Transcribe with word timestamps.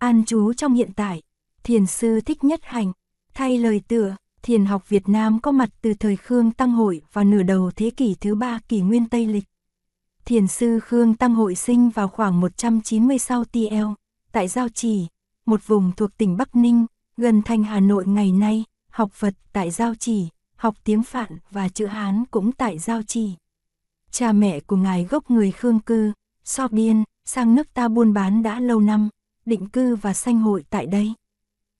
an 0.00 0.24
trú 0.24 0.52
trong 0.52 0.74
hiện 0.74 0.90
tại, 0.96 1.22
thiền 1.62 1.86
sư 1.86 2.20
thích 2.20 2.44
nhất 2.44 2.60
hành, 2.62 2.92
thay 3.34 3.58
lời 3.58 3.82
tựa, 3.88 4.16
thiền 4.42 4.64
học 4.64 4.88
Việt 4.88 5.08
Nam 5.08 5.40
có 5.40 5.52
mặt 5.52 5.68
từ 5.82 5.94
thời 5.94 6.16
Khương 6.16 6.50
Tăng 6.50 6.72
Hội 6.72 7.02
vào 7.12 7.24
nửa 7.24 7.42
đầu 7.42 7.70
thế 7.76 7.90
kỷ 7.90 8.14
thứ 8.14 8.34
ba 8.34 8.58
kỷ 8.68 8.80
nguyên 8.80 9.08
Tây 9.08 9.26
Lịch. 9.26 9.44
Thiền 10.24 10.46
sư 10.46 10.80
Khương 10.80 11.14
Tăng 11.14 11.34
Hội 11.34 11.54
sinh 11.54 11.90
vào 11.90 12.08
khoảng 12.08 12.40
190 12.40 13.18
sau 13.18 13.44
TL, 13.44 13.86
tại 14.32 14.48
Giao 14.48 14.68
Trì, 14.68 15.06
một 15.46 15.66
vùng 15.66 15.92
thuộc 15.96 16.16
tỉnh 16.16 16.36
Bắc 16.36 16.56
Ninh, 16.56 16.86
gần 17.16 17.42
thành 17.42 17.64
Hà 17.64 17.80
Nội 17.80 18.06
ngày 18.06 18.32
nay, 18.32 18.64
học 18.92 19.12
Phật 19.12 19.34
tại 19.52 19.70
Giao 19.70 19.94
Trì, 19.94 20.28
học 20.56 20.74
tiếng 20.84 21.02
Phạn 21.02 21.38
và 21.50 21.68
chữ 21.68 21.86
Hán 21.86 22.24
cũng 22.30 22.52
tại 22.52 22.78
Giao 22.78 23.02
Trì. 23.02 23.34
Cha 24.10 24.32
mẹ 24.32 24.60
của 24.60 24.76
ngài 24.76 25.04
gốc 25.04 25.30
người 25.30 25.50
Khương 25.50 25.80
cư, 25.80 26.12
so 26.44 26.68
biên, 26.68 27.04
sang 27.24 27.54
nước 27.54 27.74
ta 27.74 27.88
buôn 27.88 28.12
bán 28.12 28.42
đã 28.42 28.60
lâu 28.60 28.80
năm, 28.80 29.08
định 29.46 29.68
cư 29.68 29.96
và 29.96 30.12
sanh 30.12 30.40
hội 30.40 30.64
tại 30.70 30.86
đây. 30.86 31.14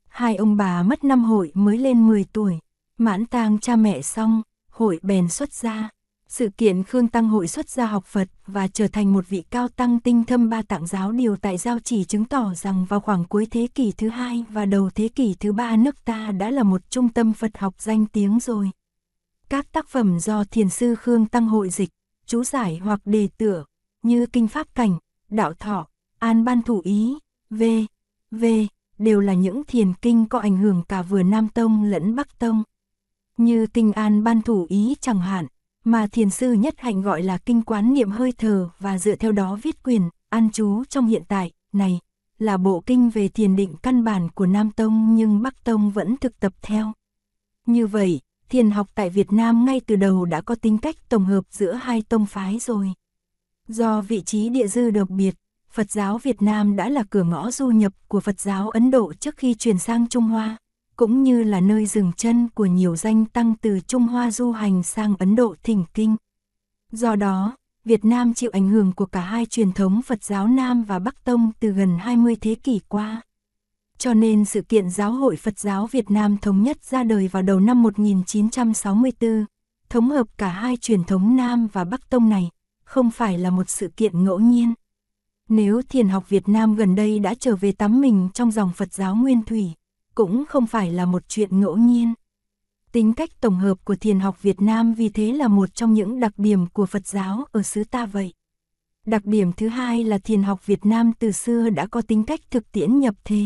Hai 0.08 0.36
ông 0.36 0.56
bà 0.56 0.82
mất 0.82 1.04
năm 1.04 1.24
hội 1.24 1.50
mới 1.54 1.78
lên 1.78 2.06
10 2.06 2.24
tuổi, 2.32 2.58
mãn 2.98 3.26
tang 3.26 3.58
cha 3.58 3.76
mẹ 3.76 4.02
xong, 4.02 4.42
hội 4.70 5.00
bèn 5.02 5.28
xuất 5.28 5.52
gia. 5.52 5.90
Sự 6.28 6.48
kiện 6.56 6.84
Khương 6.84 7.08
Tăng 7.08 7.28
hội 7.28 7.48
xuất 7.48 7.68
gia 7.68 7.86
học 7.86 8.04
Phật 8.04 8.28
và 8.46 8.68
trở 8.68 8.88
thành 8.88 9.12
một 9.12 9.28
vị 9.28 9.44
cao 9.50 9.68
tăng 9.68 10.00
tinh 10.00 10.24
thâm 10.24 10.48
ba 10.48 10.62
tạng 10.62 10.86
giáo 10.86 11.12
điều 11.12 11.36
tại 11.36 11.58
giao 11.58 11.78
chỉ 11.78 12.04
chứng 12.04 12.24
tỏ 12.24 12.54
rằng 12.54 12.84
vào 12.88 13.00
khoảng 13.00 13.24
cuối 13.24 13.46
thế 13.50 13.68
kỷ 13.74 13.92
thứ 13.92 14.08
hai 14.08 14.44
và 14.48 14.64
đầu 14.64 14.90
thế 14.94 15.08
kỷ 15.08 15.34
thứ 15.40 15.52
ba 15.52 15.76
nước 15.76 16.04
ta 16.04 16.32
đã 16.32 16.50
là 16.50 16.62
một 16.62 16.90
trung 16.90 17.08
tâm 17.08 17.32
Phật 17.32 17.58
học 17.58 17.74
danh 17.78 18.06
tiếng 18.06 18.38
rồi. 18.40 18.70
Các 19.48 19.72
tác 19.72 19.88
phẩm 19.88 20.20
do 20.20 20.44
thiền 20.44 20.68
sư 20.68 20.94
Khương 20.94 21.26
Tăng 21.26 21.46
hội 21.46 21.70
dịch, 21.70 21.90
chú 22.26 22.44
giải 22.44 22.80
hoặc 22.82 23.00
đề 23.04 23.28
tựa, 23.38 23.64
như 24.02 24.26
Kinh 24.26 24.48
Pháp 24.48 24.74
Cảnh, 24.74 24.98
Đạo 25.28 25.54
Thọ, 25.54 25.86
An 26.18 26.44
Ban 26.44 26.62
Thủ 26.62 26.80
Ý, 26.84 27.18
V, 27.50 27.62
V, 28.30 28.44
đều 28.98 29.20
là 29.20 29.34
những 29.34 29.64
thiền 29.64 29.92
kinh 30.02 30.26
có 30.26 30.38
ảnh 30.38 30.56
hưởng 30.56 30.82
cả 30.88 31.02
vừa 31.02 31.22
Nam 31.22 31.48
Tông 31.48 31.84
lẫn 31.84 32.16
Bắc 32.16 32.38
Tông. 32.38 32.62
Như 33.36 33.66
Kinh 33.66 33.92
An 33.92 34.24
Ban 34.24 34.42
Thủ 34.42 34.66
Ý 34.68 34.96
chẳng 35.00 35.20
hạn, 35.20 35.46
mà 35.84 36.06
thiền 36.06 36.30
sư 36.30 36.52
nhất 36.52 36.74
hạnh 36.78 37.02
gọi 37.02 37.22
là 37.22 37.38
kinh 37.38 37.62
quán 37.62 37.94
niệm 37.94 38.10
hơi 38.10 38.32
thở 38.38 38.70
và 38.78 38.98
dựa 38.98 39.16
theo 39.16 39.32
đó 39.32 39.58
viết 39.62 39.82
quyền, 39.82 40.08
an 40.28 40.48
chú 40.52 40.84
trong 40.84 41.06
hiện 41.06 41.22
tại, 41.28 41.50
này, 41.72 42.00
là 42.38 42.56
bộ 42.56 42.82
kinh 42.86 43.10
về 43.10 43.28
thiền 43.28 43.56
định 43.56 43.74
căn 43.82 44.04
bản 44.04 44.28
của 44.30 44.46
Nam 44.46 44.70
Tông 44.70 45.14
nhưng 45.14 45.42
Bắc 45.42 45.64
Tông 45.64 45.90
vẫn 45.90 46.16
thực 46.16 46.40
tập 46.40 46.52
theo. 46.62 46.92
Như 47.66 47.86
vậy, 47.86 48.20
thiền 48.48 48.70
học 48.70 48.86
tại 48.94 49.10
Việt 49.10 49.32
Nam 49.32 49.64
ngay 49.64 49.80
từ 49.80 49.96
đầu 49.96 50.24
đã 50.24 50.40
có 50.40 50.54
tính 50.54 50.78
cách 50.78 50.96
tổng 51.08 51.24
hợp 51.24 51.44
giữa 51.50 51.72
hai 51.72 52.02
tông 52.08 52.26
phái 52.26 52.58
rồi. 52.58 52.92
Do 53.68 54.00
vị 54.00 54.22
trí 54.22 54.48
địa 54.48 54.66
dư 54.66 54.90
đặc 54.90 55.10
biệt, 55.10 55.34
Phật 55.72 55.90
giáo 55.90 56.18
Việt 56.18 56.42
Nam 56.42 56.76
đã 56.76 56.88
là 56.88 57.02
cửa 57.10 57.22
ngõ 57.22 57.50
du 57.50 57.68
nhập 57.68 57.92
của 58.08 58.20
Phật 58.20 58.40
giáo 58.40 58.70
Ấn 58.70 58.90
Độ 58.90 59.12
trước 59.12 59.36
khi 59.36 59.54
chuyển 59.54 59.78
sang 59.78 60.08
Trung 60.08 60.24
Hoa 60.24 60.56
cũng 60.96 61.22
như 61.22 61.42
là 61.42 61.60
nơi 61.60 61.86
dừng 61.86 62.12
chân 62.16 62.48
của 62.54 62.66
nhiều 62.66 62.96
danh 62.96 63.24
tăng 63.26 63.54
từ 63.60 63.80
Trung 63.80 64.06
Hoa 64.06 64.30
du 64.30 64.52
hành 64.52 64.82
sang 64.82 65.14
Ấn 65.18 65.36
Độ 65.36 65.54
thỉnh 65.62 65.84
kinh. 65.94 66.16
Do 66.92 67.16
đó, 67.16 67.56
Việt 67.84 68.04
Nam 68.04 68.34
chịu 68.34 68.50
ảnh 68.52 68.68
hưởng 68.68 68.92
của 68.92 69.06
cả 69.06 69.20
hai 69.20 69.46
truyền 69.46 69.72
thống 69.72 70.02
Phật 70.02 70.24
giáo 70.24 70.48
Nam 70.48 70.82
và 70.84 70.98
Bắc 70.98 71.24
Tông 71.24 71.52
từ 71.60 71.70
gần 71.70 71.98
20 71.98 72.36
thế 72.40 72.54
kỷ 72.54 72.80
qua. 72.88 73.20
Cho 73.98 74.14
nên 74.14 74.44
sự 74.44 74.62
kiện 74.62 74.90
Giáo 74.90 75.12
hội 75.12 75.36
Phật 75.36 75.58
giáo 75.58 75.86
Việt 75.86 76.10
Nam 76.10 76.36
thống 76.38 76.62
nhất 76.62 76.84
ra 76.84 77.02
đời 77.02 77.28
vào 77.28 77.42
đầu 77.42 77.60
năm 77.60 77.82
1964, 77.82 79.44
thống 79.90 80.10
hợp 80.10 80.26
cả 80.38 80.48
hai 80.48 80.76
truyền 80.76 81.04
thống 81.04 81.36
Nam 81.36 81.66
và 81.72 81.84
Bắc 81.84 82.10
Tông 82.10 82.28
này, 82.28 82.50
không 82.84 83.10
phải 83.10 83.38
là 83.38 83.50
một 83.50 83.70
sự 83.70 83.88
kiện 83.88 84.24
ngẫu 84.24 84.38
nhiên. 84.38 84.74
Nếu 85.50 85.82
thiền 85.88 86.08
học 86.08 86.28
Việt 86.28 86.48
Nam 86.48 86.74
gần 86.74 86.94
đây 86.94 87.18
đã 87.18 87.34
trở 87.34 87.56
về 87.56 87.72
tắm 87.72 88.00
mình 88.00 88.28
trong 88.34 88.50
dòng 88.50 88.70
Phật 88.76 88.92
giáo 88.92 89.16
Nguyên 89.16 89.44
Thủy, 89.44 89.72
cũng 90.14 90.44
không 90.48 90.66
phải 90.66 90.92
là 90.92 91.04
một 91.04 91.22
chuyện 91.28 91.60
ngẫu 91.60 91.76
nhiên. 91.76 92.14
Tính 92.92 93.12
cách 93.12 93.40
tổng 93.40 93.58
hợp 93.58 93.84
của 93.84 93.94
thiền 93.94 94.20
học 94.20 94.42
Việt 94.42 94.60
Nam 94.60 94.94
vì 94.94 95.08
thế 95.08 95.32
là 95.32 95.48
một 95.48 95.74
trong 95.74 95.94
những 95.94 96.20
đặc 96.20 96.32
điểm 96.36 96.66
của 96.66 96.86
Phật 96.86 97.06
giáo 97.06 97.44
ở 97.52 97.62
xứ 97.62 97.84
ta 97.84 98.06
vậy. 98.06 98.32
Đặc 99.06 99.24
điểm 99.24 99.52
thứ 99.52 99.68
hai 99.68 100.04
là 100.04 100.18
thiền 100.18 100.42
học 100.42 100.66
Việt 100.66 100.86
Nam 100.86 101.12
từ 101.18 101.32
xưa 101.32 101.70
đã 101.70 101.86
có 101.86 102.02
tính 102.02 102.24
cách 102.24 102.40
thực 102.50 102.72
tiễn 102.72 102.98
nhập 102.98 103.14
thế. 103.24 103.44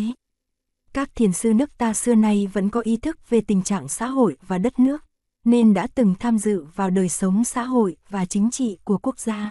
Các 0.92 1.10
thiền 1.14 1.32
sư 1.32 1.54
nước 1.54 1.78
ta 1.78 1.94
xưa 1.94 2.14
nay 2.14 2.48
vẫn 2.52 2.70
có 2.70 2.80
ý 2.80 2.96
thức 2.96 3.30
về 3.30 3.40
tình 3.40 3.62
trạng 3.62 3.88
xã 3.88 4.06
hội 4.06 4.36
và 4.46 4.58
đất 4.58 4.78
nước, 4.78 5.04
nên 5.44 5.74
đã 5.74 5.86
từng 5.94 6.14
tham 6.20 6.38
dự 6.38 6.64
vào 6.74 6.90
đời 6.90 7.08
sống 7.08 7.44
xã 7.44 7.62
hội 7.62 7.96
và 8.08 8.24
chính 8.24 8.50
trị 8.50 8.78
của 8.84 8.98
quốc 8.98 9.18
gia. 9.18 9.50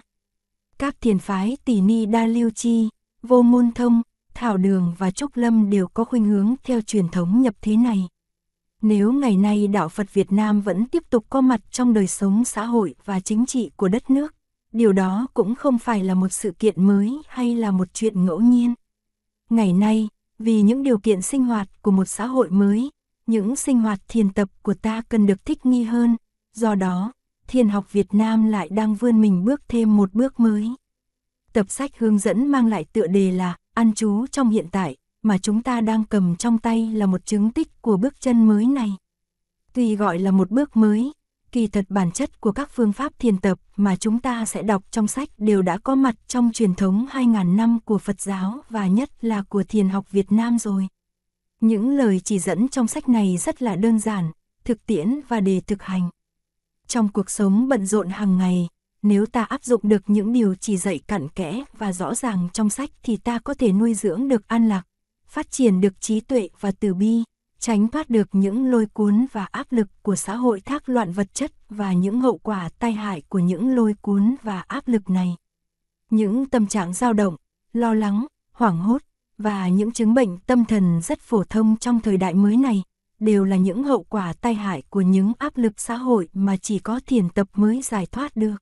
Các 0.78 1.00
thiền 1.00 1.18
phái 1.18 1.56
tỷ 1.64 1.80
ni 1.80 2.06
đa 2.06 2.26
lưu 2.26 2.50
chi, 2.50 2.88
vô 3.22 3.42
môn 3.42 3.72
thông, 3.74 4.02
Thảo 4.34 4.56
Đường 4.56 4.94
và 4.98 5.10
Trúc 5.10 5.36
Lâm 5.36 5.70
đều 5.70 5.88
có 5.88 6.04
khuynh 6.04 6.24
hướng 6.24 6.54
theo 6.64 6.80
truyền 6.80 7.08
thống 7.08 7.42
nhập 7.42 7.54
thế 7.62 7.76
này. 7.76 8.08
Nếu 8.82 9.12
ngày 9.12 9.36
nay 9.36 9.66
đạo 9.66 9.88
Phật 9.88 10.14
Việt 10.14 10.32
Nam 10.32 10.60
vẫn 10.60 10.86
tiếp 10.86 11.10
tục 11.10 11.26
có 11.30 11.40
mặt 11.40 11.60
trong 11.70 11.92
đời 11.94 12.06
sống 12.06 12.44
xã 12.44 12.64
hội 12.64 12.94
và 13.04 13.20
chính 13.20 13.46
trị 13.46 13.70
của 13.76 13.88
đất 13.88 14.10
nước, 14.10 14.34
điều 14.72 14.92
đó 14.92 15.26
cũng 15.34 15.54
không 15.54 15.78
phải 15.78 16.04
là 16.04 16.14
một 16.14 16.28
sự 16.28 16.50
kiện 16.58 16.86
mới 16.86 17.22
hay 17.28 17.54
là 17.54 17.70
một 17.70 17.88
chuyện 17.94 18.26
ngẫu 18.26 18.40
nhiên. 18.40 18.74
Ngày 19.50 19.72
nay, 19.72 20.08
vì 20.38 20.62
những 20.62 20.82
điều 20.82 20.98
kiện 20.98 21.22
sinh 21.22 21.44
hoạt 21.44 21.82
của 21.82 21.90
một 21.90 22.04
xã 22.04 22.26
hội 22.26 22.50
mới, 22.50 22.90
những 23.26 23.56
sinh 23.56 23.80
hoạt 23.80 24.00
thiền 24.08 24.32
tập 24.32 24.48
của 24.62 24.74
ta 24.74 25.02
cần 25.08 25.26
được 25.26 25.44
thích 25.44 25.66
nghi 25.66 25.82
hơn, 25.82 26.16
do 26.54 26.74
đó, 26.74 27.12
thiền 27.48 27.68
học 27.68 27.92
Việt 27.92 28.14
Nam 28.14 28.46
lại 28.46 28.68
đang 28.68 28.94
vươn 28.94 29.20
mình 29.20 29.44
bước 29.44 29.62
thêm 29.68 29.96
một 29.96 30.14
bước 30.14 30.40
mới. 30.40 30.68
Tập 31.52 31.70
sách 31.70 31.90
hướng 31.98 32.18
dẫn 32.18 32.46
mang 32.46 32.66
lại 32.66 32.84
tựa 32.92 33.06
đề 33.06 33.30
là 33.30 33.56
ăn 33.74 33.92
chú 33.94 34.26
trong 34.26 34.50
hiện 34.50 34.66
tại, 34.72 34.96
mà 35.22 35.38
chúng 35.38 35.62
ta 35.62 35.80
đang 35.80 36.04
cầm 36.04 36.36
trong 36.36 36.58
tay 36.58 36.90
là 36.94 37.06
một 37.06 37.26
chứng 37.26 37.50
tích 37.50 37.82
của 37.82 37.96
bước 37.96 38.20
chân 38.20 38.46
mới 38.46 38.66
này. 38.66 38.92
Tuy 39.72 39.96
gọi 39.96 40.18
là 40.18 40.30
một 40.30 40.50
bước 40.50 40.76
mới, 40.76 41.12
kỳ 41.52 41.66
thật 41.66 41.84
bản 41.88 42.12
chất 42.12 42.40
của 42.40 42.52
các 42.52 42.70
phương 42.70 42.92
pháp 42.92 43.18
thiền 43.18 43.38
tập 43.38 43.58
mà 43.76 43.96
chúng 43.96 44.18
ta 44.18 44.44
sẽ 44.44 44.62
đọc 44.62 44.82
trong 44.90 45.08
sách 45.08 45.28
đều 45.38 45.62
đã 45.62 45.78
có 45.78 45.94
mặt 45.94 46.14
trong 46.26 46.50
truyền 46.52 46.74
thống 46.74 47.06
2.000 47.10 47.56
năm 47.56 47.78
của 47.84 47.98
Phật 47.98 48.20
giáo 48.20 48.60
và 48.70 48.86
nhất 48.86 49.10
là 49.24 49.42
của 49.42 49.62
thiền 49.62 49.88
học 49.88 50.10
Việt 50.10 50.32
Nam 50.32 50.58
rồi. 50.58 50.88
Những 51.60 51.90
lời 51.90 52.20
chỉ 52.20 52.38
dẫn 52.38 52.68
trong 52.68 52.86
sách 52.86 53.08
này 53.08 53.36
rất 53.36 53.62
là 53.62 53.76
đơn 53.76 53.98
giản, 53.98 54.32
thực 54.64 54.86
tiễn 54.86 55.20
và 55.28 55.40
để 55.40 55.60
thực 55.60 55.82
hành. 55.82 56.08
Trong 56.88 57.08
cuộc 57.08 57.30
sống 57.30 57.68
bận 57.68 57.86
rộn 57.86 58.08
hàng 58.08 58.38
ngày, 58.38 58.68
nếu 59.02 59.26
ta 59.26 59.42
áp 59.42 59.64
dụng 59.64 59.80
được 59.84 60.02
những 60.06 60.32
điều 60.32 60.54
chỉ 60.54 60.76
dạy 60.76 61.00
cặn 61.06 61.28
kẽ 61.28 61.64
và 61.78 61.92
rõ 61.92 62.14
ràng 62.14 62.48
trong 62.52 62.70
sách 62.70 62.90
thì 63.02 63.16
ta 63.16 63.38
có 63.38 63.54
thể 63.54 63.72
nuôi 63.72 63.94
dưỡng 63.94 64.28
được 64.28 64.48
an 64.48 64.68
lạc, 64.68 64.82
phát 65.26 65.50
triển 65.50 65.80
được 65.80 66.00
trí 66.00 66.20
tuệ 66.20 66.48
và 66.60 66.72
từ 66.80 66.94
bi, 66.94 67.22
tránh 67.58 67.88
thoát 67.88 68.10
được 68.10 68.28
những 68.32 68.70
lôi 68.70 68.86
cuốn 68.86 69.26
và 69.32 69.44
áp 69.50 69.72
lực 69.72 69.88
của 70.02 70.16
xã 70.16 70.34
hội 70.34 70.60
thác 70.60 70.88
loạn 70.88 71.12
vật 71.12 71.34
chất 71.34 71.52
và 71.68 71.92
những 71.92 72.20
hậu 72.20 72.38
quả 72.38 72.68
tai 72.78 72.92
hại 72.92 73.22
của 73.28 73.38
những 73.38 73.76
lôi 73.76 73.94
cuốn 74.00 74.34
và 74.42 74.60
áp 74.60 74.88
lực 74.88 75.10
này. 75.10 75.36
Những 76.10 76.46
tâm 76.46 76.66
trạng 76.66 76.92
dao 76.92 77.12
động, 77.12 77.36
lo 77.72 77.94
lắng, 77.94 78.26
hoảng 78.52 78.78
hốt 78.78 79.02
và 79.38 79.68
những 79.68 79.92
chứng 79.92 80.14
bệnh 80.14 80.38
tâm 80.38 80.64
thần 80.64 81.00
rất 81.02 81.20
phổ 81.20 81.44
thông 81.44 81.76
trong 81.76 82.00
thời 82.00 82.16
đại 82.16 82.34
mới 82.34 82.56
này 82.56 82.82
đều 83.24 83.44
là 83.44 83.56
những 83.56 83.84
hậu 83.84 84.02
quả 84.02 84.32
tai 84.40 84.54
hại 84.54 84.82
của 84.90 85.00
những 85.00 85.32
áp 85.38 85.56
lực 85.56 85.80
xã 85.80 85.96
hội 85.96 86.28
mà 86.32 86.56
chỉ 86.56 86.78
có 86.78 87.00
thiền 87.06 87.28
tập 87.28 87.48
mới 87.54 87.82
giải 87.82 88.06
thoát 88.06 88.36
được 88.36 88.56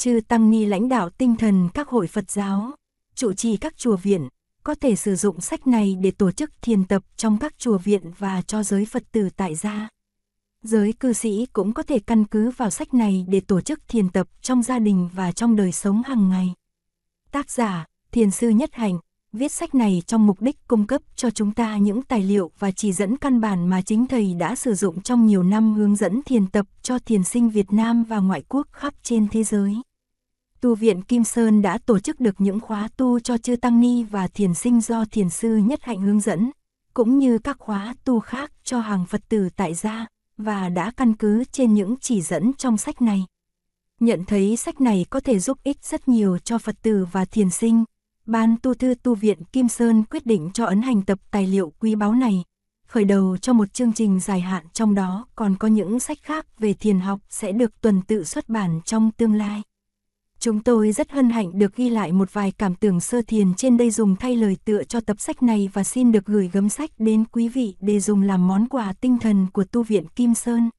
chư 0.00 0.20
tăng 0.28 0.50
ni 0.50 0.66
lãnh 0.66 0.88
đạo 0.88 1.10
tinh 1.10 1.36
thần 1.36 1.68
các 1.74 1.88
hội 1.88 2.06
Phật 2.06 2.30
giáo, 2.30 2.70
trụ 3.14 3.32
trì 3.32 3.56
các 3.56 3.76
chùa 3.76 3.96
viện, 3.96 4.28
có 4.64 4.74
thể 4.74 4.96
sử 4.96 5.16
dụng 5.16 5.40
sách 5.40 5.66
này 5.66 5.96
để 6.00 6.10
tổ 6.10 6.30
chức 6.30 6.50
thiền 6.62 6.84
tập 6.84 7.02
trong 7.16 7.38
các 7.38 7.58
chùa 7.58 7.78
viện 7.78 8.12
và 8.18 8.42
cho 8.42 8.62
giới 8.62 8.84
Phật 8.84 9.02
tử 9.12 9.28
tại 9.36 9.54
gia. 9.54 9.88
Giới 10.62 10.92
cư 10.92 11.12
sĩ 11.12 11.46
cũng 11.52 11.72
có 11.72 11.82
thể 11.82 11.98
căn 11.98 12.24
cứ 12.24 12.50
vào 12.50 12.70
sách 12.70 12.94
này 12.94 13.24
để 13.28 13.40
tổ 13.40 13.60
chức 13.60 13.80
thiền 13.88 14.08
tập 14.08 14.28
trong 14.42 14.62
gia 14.62 14.78
đình 14.78 15.08
và 15.14 15.32
trong 15.32 15.56
đời 15.56 15.72
sống 15.72 16.02
hàng 16.02 16.28
ngày. 16.28 16.54
Tác 17.30 17.50
giả, 17.50 17.86
Thiền 18.12 18.30
sư 18.30 18.48
Nhất 18.48 18.74
Hành, 18.74 18.98
viết 19.32 19.52
sách 19.52 19.74
này 19.74 20.02
trong 20.06 20.26
mục 20.26 20.40
đích 20.40 20.56
cung 20.68 20.86
cấp 20.86 21.02
cho 21.16 21.30
chúng 21.30 21.52
ta 21.52 21.76
những 21.76 22.02
tài 22.02 22.22
liệu 22.22 22.50
và 22.58 22.70
chỉ 22.70 22.92
dẫn 22.92 23.16
căn 23.16 23.40
bản 23.40 23.68
mà 23.68 23.82
chính 23.82 24.06
thầy 24.06 24.34
đã 24.34 24.54
sử 24.54 24.74
dụng 24.74 25.02
trong 25.02 25.26
nhiều 25.26 25.42
năm 25.42 25.74
hướng 25.74 25.96
dẫn 25.96 26.22
thiền 26.22 26.46
tập 26.46 26.66
cho 26.82 26.98
thiền 26.98 27.24
sinh 27.24 27.50
Việt 27.50 27.72
Nam 27.72 28.04
và 28.04 28.18
ngoại 28.18 28.42
quốc 28.48 28.66
khắp 28.72 28.94
trên 29.02 29.28
thế 29.28 29.44
giới 29.44 29.76
tu 30.60 30.74
viện 30.74 31.02
Kim 31.02 31.24
Sơn 31.24 31.62
đã 31.62 31.78
tổ 31.86 31.98
chức 31.98 32.20
được 32.20 32.40
những 32.40 32.60
khóa 32.60 32.88
tu 32.96 33.20
cho 33.20 33.38
chư 33.38 33.56
tăng 33.56 33.80
ni 33.80 34.02
và 34.02 34.28
thiền 34.28 34.54
sinh 34.54 34.80
do 34.80 35.04
thiền 35.10 35.30
sư 35.30 35.56
nhất 35.56 35.82
hạnh 35.82 36.00
hướng 36.00 36.20
dẫn, 36.20 36.50
cũng 36.94 37.18
như 37.18 37.38
các 37.38 37.56
khóa 37.58 37.94
tu 38.04 38.20
khác 38.20 38.52
cho 38.64 38.80
hàng 38.80 39.06
Phật 39.06 39.20
tử 39.28 39.48
tại 39.56 39.74
gia, 39.74 40.06
và 40.36 40.68
đã 40.68 40.92
căn 40.96 41.14
cứ 41.16 41.44
trên 41.44 41.74
những 41.74 41.96
chỉ 42.00 42.22
dẫn 42.22 42.52
trong 42.58 42.76
sách 42.76 43.02
này. 43.02 43.24
Nhận 44.00 44.24
thấy 44.24 44.56
sách 44.56 44.80
này 44.80 45.06
có 45.10 45.20
thể 45.20 45.38
giúp 45.38 45.58
ích 45.64 45.84
rất 45.84 46.08
nhiều 46.08 46.38
cho 46.38 46.58
Phật 46.58 46.76
tử 46.82 47.06
và 47.12 47.24
thiền 47.24 47.50
sinh, 47.50 47.84
Ban 48.30 48.56
tu 48.62 48.74
thư 48.74 48.94
tu 48.94 49.14
viện 49.14 49.44
Kim 49.44 49.68
Sơn 49.68 50.04
quyết 50.10 50.26
định 50.26 50.50
cho 50.54 50.64
ấn 50.64 50.82
hành 50.82 51.02
tập 51.02 51.18
tài 51.30 51.46
liệu 51.46 51.72
quý 51.80 51.94
báu 51.94 52.14
này, 52.14 52.44
khởi 52.86 53.04
đầu 53.04 53.36
cho 53.36 53.52
một 53.52 53.72
chương 53.74 53.92
trình 53.92 54.20
dài 54.20 54.40
hạn 54.40 54.66
trong 54.72 54.94
đó 54.94 55.26
còn 55.36 55.56
có 55.56 55.68
những 55.68 56.00
sách 56.00 56.18
khác 56.22 56.58
về 56.58 56.74
thiền 56.74 57.00
học 57.00 57.20
sẽ 57.28 57.52
được 57.52 57.80
tuần 57.80 58.02
tự 58.02 58.24
xuất 58.24 58.48
bản 58.48 58.80
trong 58.84 59.10
tương 59.16 59.34
lai. 59.34 59.62
Chúng 60.38 60.62
tôi 60.62 60.92
rất 60.92 61.10
hân 61.10 61.30
hạnh 61.30 61.58
được 61.58 61.76
ghi 61.76 61.90
lại 61.90 62.12
một 62.12 62.32
vài 62.32 62.52
cảm 62.58 62.74
tưởng 62.74 63.00
sơ 63.00 63.22
thiền 63.22 63.54
trên 63.54 63.76
đây 63.76 63.90
dùng 63.90 64.16
thay 64.16 64.36
lời 64.36 64.56
tựa 64.64 64.84
cho 64.84 65.00
tập 65.00 65.20
sách 65.20 65.42
này 65.42 65.70
và 65.72 65.84
xin 65.84 66.12
được 66.12 66.26
gửi 66.26 66.50
gấm 66.52 66.68
sách 66.68 66.90
đến 66.98 67.24
quý 67.24 67.48
vị 67.48 67.76
để 67.80 68.00
dùng 68.00 68.22
làm 68.22 68.48
món 68.48 68.68
quà 68.68 68.92
tinh 69.00 69.18
thần 69.18 69.46
của 69.52 69.64
tu 69.64 69.82
viện 69.82 70.06
Kim 70.16 70.34
Sơn. 70.34 70.70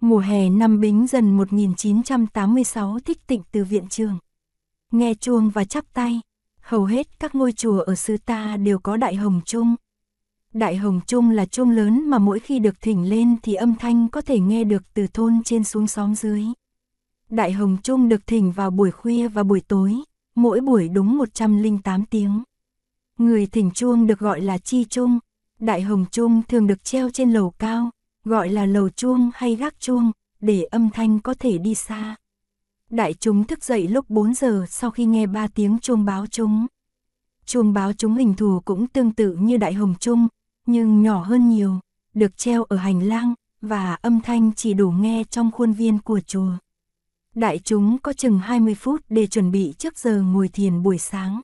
Mùa 0.00 0.18
hè 0.18 0.50
năm 0.50 0.80
Bính 0.80 1.06
dần 1.06 1.36
1986 1.36 2.98
thích 3.04 3.26
tịnh 3.26 3.42
từ 3.52 3.64
viện 3.64 3.88
trường. 3.88 4.18
Nghe 4.92 5.14
chuông 5.14 5.50
và 5.50 5.64
chắp 5.64 5.84
tay, 5.94 6.20
hầu 6.66 6.84
hết 6.84 7.20
các 7.20 7.34
ngôi 7.34 7.52
chùa 7.52 7.80
ở 7.80 7.94
xứ 7.94 8.16
ta 8.26 8.56
đều 8.56 8.78
có 8.78 8.96
đại 8.96 9.14
hồng 9.14 9.40
chung. 9.44 9.74
Đại 10.52 10.76
hồng 10.76 11.00
chung 11.06 11.30
là 11.30 11.46
chuông 11.46 11.70
lớn 11.70 12.10
mà 12.10 12.18
mỗi 12.18 12.38
khi 12.40 12.58
được 12.58 12.80
thỉnh 12.80 13.08
lên 13.08 13.36
thì 13.42 13.54
âm 13.54 13.74
thanh 13.74 14.08
có 14.08 14.20
thể 14.20 14.40
nghe 14.40 14.64
được 14.64 14.82
từ 14.94 15.06
thôn 15.06 15.42
trên 15.44 15.64
xuống 15.64 15.86
xóm 15.86 16.14
dưới. 16.14 16.44
Đại 17.30 17.52
hồng 17.52 17.76
chung 17.82 18.08
được 18.08 18.26
thỉnh 18.26 18.52
vào 18.52 18.70
buổi 18.70 18.90
khuya 18.90 19.28
và 19.28 19.42
buổi 19.42 19.60
tối, 19.60 19.94
mỗi 20.34 20.60
buổi 20.60 20.88
đúng 20.88 21.18
108 21.18 22.04
tiếng. 22.06 22.42
Người 23.18 23.46
thỉnh 23.46 23.70
chuông 23.70 24.06
được 24.06 24.18
gọi 24.18 24.40
là 24.40 24.58
chi 24.58 24.84
chung. 24.84 25.18
Đại 25.60 25.82
hồng 25.82 26.04
chung 26.10 26.42
thường 26.48 26.66
được 26.66 26.84
treo 26.84 27.10
trên 27.10 27.32
lầu 27.32 27.50
cao, 27.50 27.90
gọi 28.24 28.48
là 28.48 28.66
lầu 28.66 28.88
chuông 28.88 29.30
hay 29.34 29.56
gác 29.56 29.80
chuông, 29.80 30.12
để 30.40 30.62
âm 30.62 30.90
thanh 30.90 31.20
có 31.20 31.34
thể 31.38 31.58
đi 31.58 31.74
xa. 31.74 32.16
Đại 32.90 33.14
chúng 33.14 33.44
thức 33.44 33.64
dậy 33.64 33.88
lúc 33.88 34.10
4 34.10 34.34
giờ 34.34 34.64
sau 34.68 34.90
khi 34.90 35.04
nghe 35.04 35.26
ba 35.26 35.46
tiếng 35.46 35.78
chuông 35.78 36.04
báo 36.04 36.26
chúng. 36.26 36.66
Chuông 37.44 37.72
báo 37.72 37.92
chúng 37.92 38.14
hình 38.14 38.34
thù 38.34 38.60
cũng 38.64 38.86
tương 38.86 39.12
tự 39.12 39.36
như 39.40 39.56
đại 39.56 39.72
hồng 39.72 39.94
chung, 40.00 40.28
nhưng 40.66 41.02
nhỏ 41.02 41.22
hơn 41.22 41.48
nhiều, 41.48 41.80
được 42.14 42.36
treo 42.36 42.64
ở 42.64 42.76
hành 42.76 43.02
lang, 43.02 43.34
và 43.60 43.94
âm 43.94 44.20
thanh 44.20 44.52
chỉ 44.54 44.74
đủ 44.74 44.90
nghe 44.90 45.24
trong 45.30 45.50
khuôn 45.50 45.72
viên 45.72 45.98
của 45.98 46.20
chùa. 46.20 46.50
Đại 47.34 47.58
chúng 47.58 47.98
có 47.98 48.12
chừng 48.12 48.38
20 48.38 48.74
phút 48.74 49.04
để 49.08 49.26
chuẩn 49.26 49.50
bị 49.50 49.74
trước 49.78 49.98
giờ 49.98 50.22
ngồi 50.22 50.48
thiền 50.48 50.82
buổi 50.82 50.98
sáng. 50.98 51.40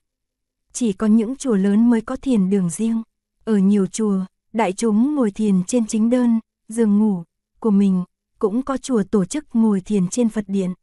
Chỉ 0.72 0.92
có 0.92 1.06
những 1.06 1.36
chùa 1.36 1.54
lớn 1.56 1.90
mới 1.90 2.00
có 2.00 2.16
thiền 2.16 2.50
đường 2.50 2.70
riêng. 2.70 3.02
Ở 3.44 3.56
nhiều 3.56 3.86
chùa, 3.86 4.24
đại 4.52 4.72
chúng 4.72 5.14
ngồi 5.14 5.30
thiền 5.30 5.64
trên 5.64 5.86
chính 5.86 6.10
đơn, 6.10 6.40
giường 6.68 6.98
ngủ 6.98 7.22
của 7.60 7.70
mình, 7.70 8.04
cũng 8.38 8.62
có 8.62 8.76
chùa 8.76 9.02
tổ 9.10 9.24
chức 9.24 9.44
ngồi 9.52 9.80
thiền 9.80 10.08
trên 10.08 10.28
Phật 10.28 10.44
điện. 10.48 10.74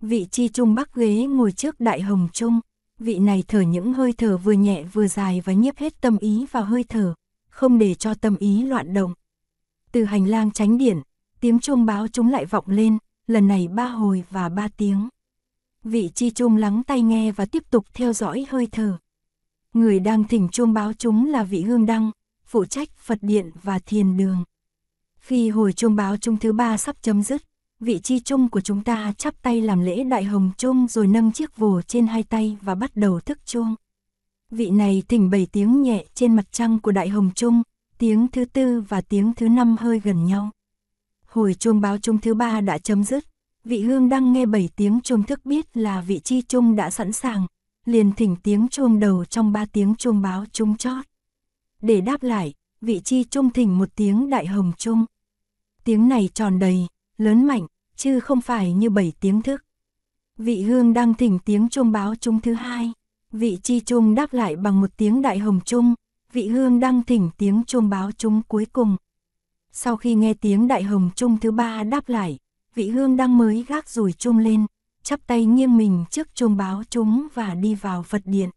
Vị 0.00 0.26
chi 0.30 0.48
trung 0.48 0.74
bắc 0.74 0.94
ghế 0.94 1.26
ngồi 1.26 1.52
trước 1.52 1.80
đại 1.80 2.00
hồng 2.00 2.28
trung, 2.32 2.60
vị 2.98 3.18
này 3.18 3.44
thở 3.48 3.60
những 3.60 3.92
hơi 3.92 4.12
thở 4.12 4.36
vừa 4.36 4.52
nhẹ 4.52 4.84
vừa 4.92 5.06
dài 5.06 5.42
và 5.44 5.52
nhiếp 5.52 5.76
hết 5.76 6.00
tâm 6.00 6.18
ý 6.18 6.46
vào 6.50 6.64
hơi 6.64 6.84
thở, 6.88 7.14
không 7.50 7.78
để 7.78 7.94
cho 7.94 8.14
tâm 8.14 8.36
ý 8.36 8.62
loạn 8.62 8.94
động. 8.94 9.14
Từ 9.92 10.04
hành 10.04 10.26
lang 10.26 10.50
tránh 10.50 10.78
điển, 10.78 11.00
tiếng 11.40 11.58
chuông 11.58 11.86
báo 11.86 12.08
chúng 12.08 12.30
lại 12.30 12.44
vọng 12.44 12.64
lên, 12.68 12.98
lần 13.26 13.48
này 13.48 13.68
ba 13.68 13.86
hồi 13.86 14.24
và 14.30 14.48
ba 14.48 14.68
tiếng. 14.76 15.08
Vị 15.84 16.10
chi 16.14 16.30
trung 16.30 16.56
lắng 16.56 16.82
tay 16.86 17.02
nghe 17.02 17.32
và 17.32 17.46
tiếp 17.46 17.62
tục 17.70 17.86
theo 17.94 18.12
dõi 18.12 18.46
hơi 18.48 18.68
thở. 18.72 18.98
Người 19.74 20.00
đang 20.00 20.24
thỉnh 20.24 20.48
chuông 20.52 20.72
báo 20.72 20.92
chúng 20.92 21.30
là 21.30 21.42
vị 21.44 21.62
hương 21.62 21.86
đăng, 21.86 22.10
phụ 22.44 22.64
trách 22.64 22.88
Phật 22.96 23.18
điện 23.22 23.50
và 23.62 23.78
thiền 23.78 24.16
đường. 24.16 24.44
Khi 25.18 25.50
hồi 25.50 25.72
chuông 25.72 25.96
báo 25.96 26.16
chung 26.16 26.36
thứ 26.36 26.52
ba 26.52 26.76
sắp 26.76 26.96
chấm 27.02 27.22
dứt, 27.22 27.42
vị 27.84 28.00
chi 28.02 28.20
trung 28.20 28.48
của 28.48 28.60
chúng 28.60 28.84
ta 28.84 29.12
chắp 29.18 29.42
tay 29.42 29.60
làm 29.60 29.80
lễ 29.80 30.04
đại 30.04 30.24
hồng 30.24 30.50
chung 30.58 30.86
rồi 30.88 31.06
nâng 31.06 31.32
chiếc 31.32 31.56
vồ 31.56 31.82
trên 31.82 32.06
hai 32.06 32.22
tay 32.22 32.56
và 32.60 32.74
bắt 32.74 32.96
đầu 32.96 33.20
thức 33.20 33.38
chuông. 33.46 33.74
Vị 34.50 34.70
này 34.70 35.02
thỉnh 35.08 35.30
bảy 35.30 35.46
tiếng 35.52 35.82
nhẹ 35.82 36.04
trên 36.14 36.36
mặt 36.36 36.44
trăng 36.52 36.78
của 36.78 36.92
đại 36.92 37.08
hồng 37.08 37.30
chung, 37.34 37.62
tiếng 37.98 38.28
thứ 38.28 38.44
tư 38.44 38.80
và 38.88 39.00
tiếng 39.00 39.32
thứ 39.34 39.48
năm 39.48 39.76
hơi 39.80 40.00
gần 40.00 40.26
nhau. 40.26 40.50
Hồi 41.26 41.54
chuông 41.54 41.80
báo 41.80 41.98
chung 41.98 42.18
thứ 42.18 42.34
ba 42.34 42.60
đã 42.60 42.78
chấm 42.78 43.04
dứt, 43.04 43.24
vị 43.64 43.80
hương 43.82 44.08
đang 44.08 44.32
nghe 44.32 44.46
bảy 44.46 44.68
tiếng 44.76 45.00
chuông 45.00 45.22
thức 45.22 45.46
biết 45.46 45.76
là 45.76 46.00
vị 46.00 46.20
chi 46.24 46.42
chung 46.42 46.76
đã 46.76 46.90
sẵn 46.90 47.12
sàng, 47.12 47.46
liền 47.86 48.12
thỉnh 48.12 48.36
tiếng 48.42 48.68
chuông 48.68 49.00
đầu 49.00 49.24
trong 49.24 49.52
ba 49.52 49.64
tiếng 49.72 49.94
chuông 49.94 50.22
báo 50.22 50.44
chung 50.52 50.76
chót. 50.76 51.04
Để 51.82 52.00
đáp 52.00 52.22
lại, 52.22 52.54
vị 52.80 53.00
chi 53.04 53.24
chung 53.24 53.50
thỉnh 53.50 53.78
một 53.78 53.88
tiếng 53.96 54.30
đại 54.30 54.46
hồng 54.46 54.72
chung. 54.78 55.04
Tiếng 55.84 56.08
này 56.08 56.28
tròn 56.34 56.58
đầy, 56.58 56.86
lớn 57.18 57.46
mạnh, 57.46 57.66
chứ 57.96 58.20
không 58.20 58.40
phải 58.40 58.72
như 58.72 58.90
bảy 58.90 59.12
tiếng 59.20 59.42
thức. 59.42 59.64
Vị 60.38 60.62
hương 60.62 60.92
đang 60.92 61.14
thỉnh 61.14 61.38
tiếng 61.44 61.68
chuông 61.68 61.92
báo 61.92 62.14
chung 62.14 62.40
thứ 62.40 62.54
hai, 62.54 62.92
vị 63.32 63.58
chi 63.62 63.80
chung 63.80 64.14
đáp 64.14 64.32
lại 64.32 64.56
bằng 64.56 64.80
một 64.80 64.90
tiếng 64.96 65.22
đại 65.22 65.38
hồng 65.38 65.60
chung, 65.64 65.94
vị 66.32 66.48
hương 66.48 66.80
đang 66.80 67.02
thỉnh 67.02 67.30
tiếng 67.38 67.62
chuông 67.66 67.88
báo 67.88 68.12
chung 68.12 68.42
cuối 68.48 68.66
cùng. 68.72 68.96
Sau 69.72 69.96
khi 69.96 70.14
nghe 70.14 70.34
tiếng 70.34 70.68
đại 70.68 70.82
hồng 70.82 71.10
chung 71.16 71.38
thứ 71.40 71.50
ba 71.50 71.84
đáp 71.84 72.08
lại, 72.08 72.38
vị 72.74 72.90
hương 72.90 73.16
đang 73.16 73.38
mới 73.38 73.64
gác 73.68 73.88
rùi 73.88 74.12
chung 74.12 74.38
lên, 74.38 74.66
chắp 75.02 75.26
tay 75.26 75.44
nghiêng 75.44 75.76
mình 75.76 76.04
trước 76.10 76.34
chuông 76.34 76.56
báo 76.56 76.82
chúng 76.90 77.28
và 77.34 77.54
đi 77.54 77.74
vào 77.74 78.02
Phật 78.02 78.22
điện. 78.24 78.50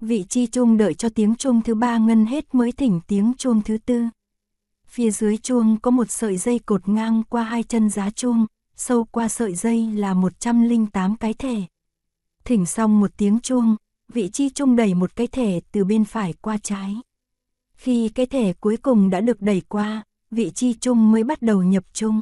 Vị 0.00 0.24
chi 0.28 0.46
chung 0.46 0.76
đợi 0.76 0.94
cho 0.94 1.08
tiếng 1.08 1.34
chuông 1.34 1.62
thứ 1.62 1.74
ba 1.74 1.98
ngân 1.98 2.26
hết 2.26 2.54
mới 2.54 2.72
thỉnh 2.72 3.00
tiếng 3.06 3.32
chuông 3.38 3.62
thứ 3.62 3.78
tư. 3.78 4.04
Phía 4.86 5.10
dưới 5.10 5.36
chuông 5.36 5.80
có 5.80 5.90
một 5.90 6.10
sợi 6.10 6.36
dây 6.36 6.58
cột 6.58 6.88
ngang 6.88 7.22
qua 7.28 7.42
hai 7.42 7.62
chân 7.62 7.90
giá 7.90 8.10
chuông, 8.10 8.46
sâu 8.78 9.04
qua 9.04 9.28
sợi 9.28 9.54
dây 9.54 9.86
là 9.86 10.14
108 10.14 11.16
cái 11.16 11.34
thẻ. 11.34 11.62
Thỉnh 12.44 12.66
xong 12.66 13.00
một 13.00 13.10
tiếng 13.16 13.40
chuông, 13.40 13.76
vị 14.12 14.30
chi 14.32 14.50
chung 14.50 14.76
đẩy 14.76 14.94
một 14.94 15.16
cái 15.16 15.26
thẻ 15.26 15.60
từ 15.72 15.84
bên 15.84 16.04
phải 16.04 16.34
qua 16.40 16.58
trái. 16.62 16.96
Khi 17.74 18.08
cái 18.08 18.26
thẻ 18.26 18.52
cuối 18.52 18.76
cùng 18.76 19.10
đã 19.10 19.20
được 19.20 19.40
đẩy 19.42 19.62
qua, 19.68 20.02
vị 20.30 20.50
chi 20.54 20.74
chung 20.80 21.12
mới 21.12 21.24
bắt 21.24 21.42
đầu 21.42 21.62
nhập 21.62 21.84
chung. 21.92 22.20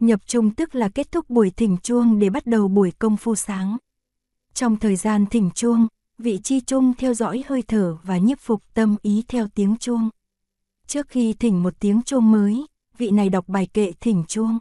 Nhập 0.00 0.20
chung 0.26 0.54
tức 0.54 0.74
là 0.74 0.88
kết 0.88 1.12
thúc 1.12 1.30
buổi 1.30 1.50
thỉnh 1.50 1.76
chuông 1.82 2.18
để 2.18 2.30
bắt 2.30 2.46
đầu 2.46 2.68
buổi 2.68 2.90
công 2.98 3.16
phu 3.16 3.34
sáng. 3.34 3.76
Trong 4.54 4.76
thời 4.76 4.96
gian 4.96 5.26
thỉnh 5.26 5.50
chuông, 5.54 5.86
vị 6.18 6.40
chi 6.44 6.60
chung 6.60 6.94
theo 6.98 7.14
dõi 7.14 7.44
hơi 7.46 7.62
thở 7.62 7.96
và 8.02 8.18
nhiếp 8.18 8.38
phục 8.40 8.74
tâm 8.74 8.96
ý 9.02 9.24
theo 9.28 9.48
tiếng 9.54 9.76
chuông. 9.76 10.08
Trước 10.86 11.08
khi 11.08 11.32
thỉnh 11.32 11.62
một 11.62 11.74
tiếng 11.80 12.02
chuông 12.02 12.30
mới, 12.30 12.66
vị 12.98 13.10
này 13.10 13.28
đọc 13.28 13.48
bài 13.48 13.66
kệ 13.66 13.92
thỉnh 14.00 14.24
chuông. 14.28 14.58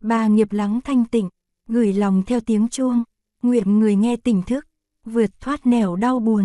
Ba 0.00 0.26
nghiệp 0.26 0.52
lắng 0.52 0.80
thanh 0.84 1.04
tịnh, 1.04 1.28
gửi 1.68 1.92
lòng 1.92 2.22
theo 2.26 2.40
tiếng 2.40 2.68
chuông, 2.68 3.04
nguyện 3.42 3.78
người 3.78 3.96
nghe 3.96 4.16
tỉnh 4.16 4.42
thức, 4.42 4.66
vượt 5.04 5.40
thoát 5.40 5.66
nẻo 5.66 5.96
đau 5.96 6.18
buồn. 6.18 6.44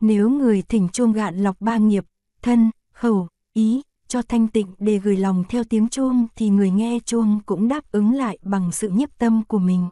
Nếu 0.00 0.30
người 0.30 0.62
thỉnh 0.62 0.88
chuông 0.92 1.12
gạn 1.12 1.42
lọc 1.42 1.60
ba 1.60 1.76
nghiệp, 1.76 2.04
thân, 2.42 2.70
khẩu, 2.92 3.28
ý, 3.52 3.82
cho 4.08 4.22
thanh 4.22 4.48
tịnh 4.48 4.66
để 4.78 4.98
gửi 4.98 5.16
lòng 5.16 5.44
theo 5.48 5.64
tiếng 5.64 5.88
chuông 5.88 6.26
thì 6.36 6.48
người 6.48 6.70
nghe 6.70 6.98
chuông 7.04 7.40
cũng 7.46 7.68
đáp 7.68 7.92
ứng 7.92 8.14
lại 8.14 8.38
bằng 8.42 8.72
sự 8.72 8.88
nhiếp 8.88 9.18
tâm 9.18 9.42
của 9.48 9.58
mình. 9.58 9.88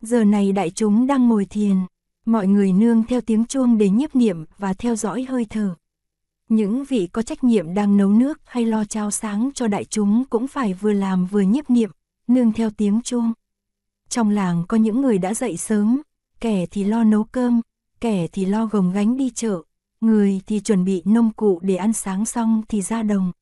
Giờ 0.00 0.24
này 0.24 0.52
đại 0.52 0.70
chúng 0.70 1.06
đang 1.06 1.28
ngồi 1.28 1.44
thiền, 1.44 1.76
mọi 2.26 2.46
người 2.46 2.72
nương 2.72 3.02
theo 3.02 3.20
tiếng 3.20 3.44
chuông 3.44 3.78
để 3.78 3.90
nhiếp 3.90 4.16
niệm 4.16 4.44
và 4.58 4.74
theo 4.74 4.96
dõi 4.96 5.26
hơi 5.28 5.46
thở. 5.50 5.74
Những 6.48 6.84
vị 6.84 7.08
có 7.12 7.22
trách 7.22 7.44
nhiệm 7.44 7.74
đang 7.74 7.96
nấu 7.96 8.08
nước 8.08 8.40
hay 8.44 8.66
lo 8.66 8.84
trao 8.84 9.10
sáng 9.10 9.50
cho 9.54 9.68
đại 9.68 9.84
chúng 9.84 10.24
cũng 10.30 10.48
phải 10.48 10.74
vừa 10.74 10.92
làm 10.92 11.26
vừa 11.26 11.40
nhiếp 11.40 11.70
niệm, 11.70 11.90
nương 12.28 12.52
theo 12.52 12.70
tiếng 12.70 13.00
chuông. 13.04 13.32
Trong 14.08 14.30
làng 14.30 14.64
có 14.68 14.76
những 14.76 15.00
người 15.00 15.18
đã 15.18 15.34
dậy 15.34 15.56
sớm, 15.56 16.02
kẻ 16.40 16.66
thì 16.66 16.84
lo 16.84 17.04
nấu 17.04 17.24
cơm, 17.24 17.60
kẻ 18.00 18.26
thì 18.32 18.44
lo 18.44 18.66
gồng 18.66 18.92
gánh 18.92 19.16
đi 19.16 19.30
chợ, 19.30 19.62
người 20.00 20.40
thì 20.46 20.60
chuẩn 20.60 20.84
bị 20.84 21.02
nông 21.04 21.32
cụ 21.32 21.60
để 21.62 21.76
ăn 21.76 21.92
sáng 21.92 22.24
xong 22.24 22.62
thì 22.68 22.82
ra 22.82 23.02
đồng. 23.02 23.32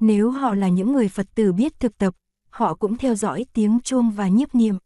Nếu 0.00 0.30
họ 0.30 0.54
là 0.54 0.68
những 0.68 0.92
người 0.92 1.08
Phật 1.08 1.26
tử 1.34 1.52
biết 1.52 1.80
thực 1.80 1.98
tập, 1.98 2.14
họ 2.50 2.74
cũng 2.74 2.96
theo 2.96 3.14
dõi 3.14 3.46
tiếng 3.52 3.80
chuông 3.80 4.10
và 4.10 4.28
nhiếp 4.28 4.54
niệm. 4.54 4.76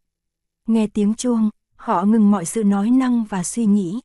Nghe 0.66 0.86
tiếng 0.86 1.14
chuông, 1.14 1.50
họ 1.76 2.04
ngừng 2.04 2.30
mọi 2.30 2.44
sự 2.44 2.64
nói 2.64 2.90
năng 2.90 3.24
và 3.24 3.42
suy 3.42 3.66
nghĩ. 3.66 4.00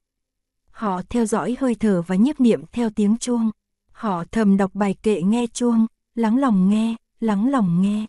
Họ 0.70 1.02
theo 1.10 1.26
dõi 1.26 1.58
hơi 1.60 1.76
thở 1.76 2.02
và 2.08 2.16
nhiếp 2.16 2.40
niệm 2.40 2.64
theo 2.72 2.90
tiếng 2.90 3.18
chuông. 3.18 3.52
Họ 3.92 4.24
thầm 4.32 4.58
đọc 4.58 4.76
bài 4.76 4.96
kệ 5.04 5.22
nghe 5.22 5.48
chuông, 5.48 5.88
lắng 6.16 6.38
lòng 6.38 6.70
nghe, 6.70 6.96
lắng 7.20 7.50
lòng 7.50 7.82
nghe. 7.82 8.06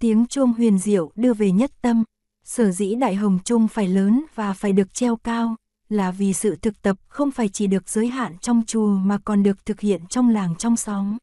Tiếng 0.00 0.26
chuông 0.26 0.52
huyền 0.52 0.78
diệu 0.78 1.10
đưa 1.14 1.34
về 1.34 1.52
nhất 1.52 1.70
tâm. 1.82 2.04
Sở 2.44 2.70
dĩ 2.70 2.94
đại 2.94 3.14
hồng 3.14 3.38
chuông 3.44 3.68
phải 3.68 3.88
lớn 3.88 4.24
và 4.34 4.52
phải 4.52 4.72
được 4.72 4.94
treo 4.94 5.16
cao, 5.16 5.56
là 5.88 6.10
vì 6.10 6.32
sự 6.32 6.56
thực 6.56 6.82
tập 6.82 6.96
không 7.08 7.30
phải 7.30 7.48
chỉ 7.48 7.66
được 7.66 7.88
giới 7.88 8.06
hạn 8.06 8.38
trong 8.38 8.62
chùa 8.66 8.88
mà 8.88 9.18
còn 9.24 9.42
được 9.42 9.66
thực 9.66 9.80
hiện 9.80 10.00
trong 10.06 10.28
làng 10.28 10.54
trong 10.56 10.76
xóm. 10.76 11.16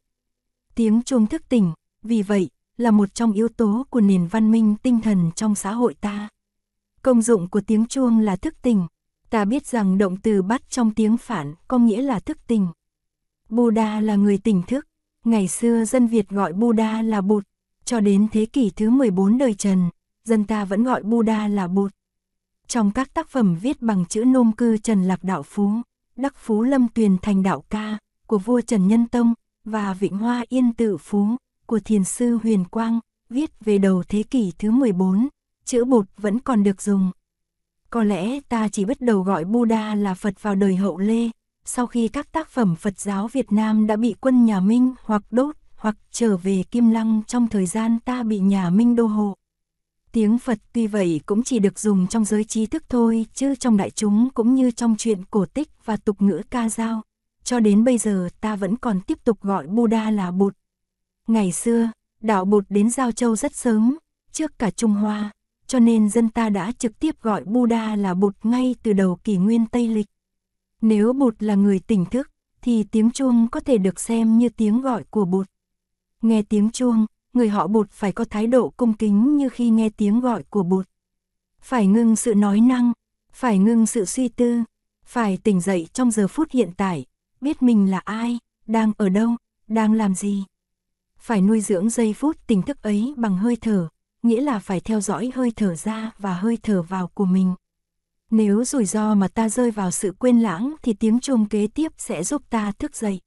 Tiếng 0.76 1.02
chuông 1.04 1.28
thức 1.28 1.42
tỉnh, 1.50 1.74
vì 2.04 2.22
vậy, 2.22 2.50
là 2.78 2.92
một 2.92 3.14
trong 3.14 3.32
yếu 3.32 3.48
tố 3.48 3.86
của 3.90 4.02
nền 4.02 4.28
văn 4.28 4.52
minh 4.52 4.76
tinh 4.84 5.02
thần 5.02 5.32
trong 5.36 5.56
xã 5.56 5.72
hội 5.72 5.94
ta. 5.94 6.30
Công 7.02 7.22
dụng 7.22 7.50
của 7.50 7.62
tiếng 7.62 7.86
chuông 7.86 8.20
là 8.20 8.36
thức 8.36 8.62
tỉnh. 8.62 8.88
Ta 9.30 9.46
biết 9.46 9.66
rằng 9.66 9.98
động 9.98 10.18
từ 10.18 10.42
bắt 10.42 10.70
trong 10.70 10.94
tiếng 10.94 11.18
phản 11.18 11.54
có 11.68 11.78
nghĩa 11.78 12.02
là 12.02 12.20
thức 12.20 12.38
tỉnh. 12.48 12.68
Buddha 13.50 14.00
là 14.00 14.16
người 14.16 14.38
tỉnh 14.38 14.64
thức. 14.68 14.88
Ngày 15.24 15.48
xưa 15.48 15.86
dân 15.86 16.08
Việt 16.08 16.30
gọi 16.30 16.54
Buddha 16.54 17.02
là 17.02 17.22
Bụt. 17.22 17.44
Cho 17.88 18.00
đến 18.00 18.28
thế 18.32 18.46
kỷ 18.46 18.70
thứ 18.70 18.90
14 18.90 19.38
đời 19.38 19.54
Trần, 19.54 19.90
dân 20.24 20.44
ta 20.44 20.66
vẫn 20.66 20.84
gọi 20.84 21.04
Buddha 21.04 21.48
là 21.48 21.68
Bụt. 21.68 21.92
Trong 22.68 22.92
các 22.92 23.14
tác 23.14 23.30
phẩm 23.30 23.56
viết 23.62 23.82
bằng 23.82 24.06
chữ 24.06 24.24
nôm 24.26 24.52
cư 24.52 24.78
Trần 24.78 25.04
Lạc 25.04 25.24
Đạo 25.24 25.44
Phú, 25.44 25.72
Đắc 26.16 26.36
Phú 26.38 26.64
Lâm 26.64 26.88
Tuyền 26.88 27.18
Thành 27.22 27.44
Đạo 27.44 27.64
Ca 27.70 27.98
của 28.28 28.38
vua 28.38 28.62
Trần 28.62 28.88
Nhân 28.88 29.08
Tông 29.08 29.34
và 29.66 29.94
Vịnh 29.94 30.18
Hoa 30.18 30.44
Yên 30.50 30.74
Tự 30.74 30.98
Phú 30.98 31.28
của 31.66 31.80
thiền 31.80 32.04
sư 32.04 32.40
Huyền 32.44 32.66
Quang 32.66 33.00
viết 33.30 33.52
về 33.66 33.78
đầu 33.78 34.04
thế 34.08 34.24
kỷ 34.24 34.52
thứ 34.60 34.72
14, 34.72 35.28
chữ 35.66 35.86
Bụt 35.86 36.06
vẫn 36.18 36.40
còn 36.40 36.64
được 36.64 36.82
dùng. 36.82 37.12
Có 37.90 38.04
lẽ 38.04 38.40
ta 38.50 38.68
chỉ 38.68 38.86
bắt 38.86 39.02
đầu 39.02 39.22
gọi 39.22 39.46
Buddha 39.46 39.96
là 39.96 40.14
Phật 40.14 40.42
vào 40.42 40.56
đời 40.56 40.76
hậu 40.76 40.98
Lê, 40.98 41.30
sau 41.66 41.88
khi 41.88 42.08
các 42.08 42.32
tác 42.32 42.50
phẩm 42.50 42.76
Phật 42.76 43.00
giáo 43.00 43.28
Việt 43.28 43.52
Nam 43.52 43.88
đã 43.88 43.96
bị 43.96 44.16
quân 44.20 44.46
nhà 44.46 44.60
Minh 44.60 44.94
hoặc 45.04 45.22
đốt 45.32 45.56
hoặc 45.78 45.96
trở 46.12 46.38
về 46.38 46.64
Kim 46.72 46.90
Lăng 46.90 47.22
trong 47.28 47.48
thời 47.48 47.66
gian 47.66 48.00
ta 48.00 48.24
bị 48.24 48.40
nhà 48.40 48.70
Minh 48.70 48.96
đô 48.96 49.06
hộ. 49.06 49.34
Tiếng 50.12 50.38
Phật 50.38 50.58
tuy 50.74 50.88
vậy 50.88 51.22
cũng 51.26 51.44
chỉ 51.44 51.60
được 51.60 51.80
dùng 51.80 52.08
trong 52.08 52.26
giới 52.26 52.44
trí 52.44 52.66
thức 52.66 52.84
thôi, 52.90 53.26
chứ 53.34 53.56
trong 53.56 53.78
đại 53.78 53.90
chúng 53.90 54.30
cũng 54.34 54.56
như 54.56 54.72
trong 54.72 54.96
chuyện 54.98 55.24
cổ 55.32 55.46
tích 55.46 55.70
và 55.86 55.98
tục 55.98 56.22
ngữ 56.22 56.42
ca 56.50 56.70
dao. 56.70 57.02
Cho 57.44 57.60
đến 57.60 57.84
bây 57.84 57.98
giờ 57.98 58.30
ta 58.42 58.56
vẫn 58.56 58.76
còn 58.76 59.02
tiếp 59.02 59.18
tục 59.24 59.42
gọi 59.42 59.68
Buddha 59.68 60.12
là 60.12 60.32
Bụt. 60.32 60.54
Ngày 61.28 61.52
xưa, 61.52 61.92
đạo 62.22 62.46
Bụt 62.46 62.66
đến 62.70 62.90
Giao 62.90 63.12
Châu 63.12 63.36
rất 63.36 63.56
sớm, 63.56 63.98
trước 64.32 64.60
cả 64.60 64.72
Trung 64.72 64.92
Hoa, 64.92 65.32
cho 65.68 65.80
nên 65.80 66.10
dân 66.10 66.30
ta 66.30 66.50
đã 66.50 66.72
trực 66.72 67.00
tiếp 67.00 67.22
gọi 67.22 67.44
Buddha 67.44 67.96
là 67.96 68.14
Bụt 68.14 68.36
ngay 68.44 68.76
từ 68.84 68.94
đầu 68.94 69.16
kỷ 69.24 69.38
nguyên 69.38 69.66
Tây 69.66 69.88
Lịch. 69.88 70.08
Nếu 70.82 71.14
Bụt 71.14 71.36
là 71.40 71.56
người 71.56 71.80
tỉnh 71.80 72.06
thức, 72.06 72.32
thì 72.62 72.84
tiếng 72.84 73.12
chuông 73.12 73.48
có 73.52 73.60
thể 73.60 73.78
được 73.78 74.00
xem 74.00 74.38
như 74.38 74.50
tiếng 74.50 74.82
gọi 74.82 75.04
của 75.04 75.26
Bụt. 75.26 75.48
Nghe 76.22 76.42
tiếng 76.42 76.70
chuông, 76.72 77.06
người 77.34 77.50
họ 77.50 77.68
Bụt 77.68 77.92
phải 77.92 78.12
có 78.12 78.26
thái 78.26 78.48
độ 78.48 78.70
cung 78.70 78.94
kính 78.94 79.38
như 79.38 79.50
khi 79.50 79.70
nghe 79.70 79.90
tiếng 79.90 80.20
gọi 80.20 80.44
của 80.44 80.64
Bụt. 80.64 80.88
Phải 81.62 81.88
ngưng 81.88 82.16
sự 82.16 82.36
nói 82.36 82.60
năng, 82.60 82.92
phải 83.32 83.60
ngưng 83.60 83.86
sự 83.86 84.06
suy 84.06 84.28
tư, 84.28 84.64
phải 85.06 85.38
tỉnh 85.38 85.62
dậy 85.62 85.88
trong 85.94 86.12
giờ 86.12 86.28
phút 86.28 86.52
hiện 86.52 86.72
tại, 86.78 87.06
biết 87.42 87.62
mình 87.62 87.92
là 87.92 88.00
ai, 88.00 88.40
đang 88.66 88.92
ở 88.98 89.10
đâu, 89.10 89.30
đang 89.68 89.94
làm 89.94 90.16
gì. 90.16 90.44
Phải 91.20 91.42
nuôi 91.42 91.62
dưỡng 91.62 91.90
giây 91.90 92.14
phút 92.14 92.48
tỉnh 92.48 92.62
thức 92.62 92.82
ấy 92.82 93.14
bằng 93.18 93.38
hơi 93.38 93.56
thở, 93.56 93.88
nghĩa 94.24 94.42
là 94.42 94.60
phải 94.60 94.80
theo 94.80 95.02
dõi 95.02 95.32
hơi 95.36 95.52
thở 95.56 95.76
ra 95.76 96.12
và 96.20 96.34
hơi 96.34 96.58
thở 96.64 96.82
vào 96.82 97.08
của 97.08 97.26
mình. 97.26 97.54
Nếu 98.32 98.64
rủi 98.64 98.86
ro 98.86 99.16
mà 99.16 99.28
ta 99.28 99.50
rơi 99.50 99.72
vào 99.72 99.92
sự 99.92 100.14
quên 100.20 100.40
lãng 100.40 100.76
thì 100.82 100.94
tiếng 100.94 101.20
chuông 101.20 101.46
kế 101.46 101.68
tiếp 101.68 101.92
sẽ 101.98 102.24
giúp 102.24 102.42
ta 102.50 102.72
thức 102.72 102.96
dậy. 102.96 103.20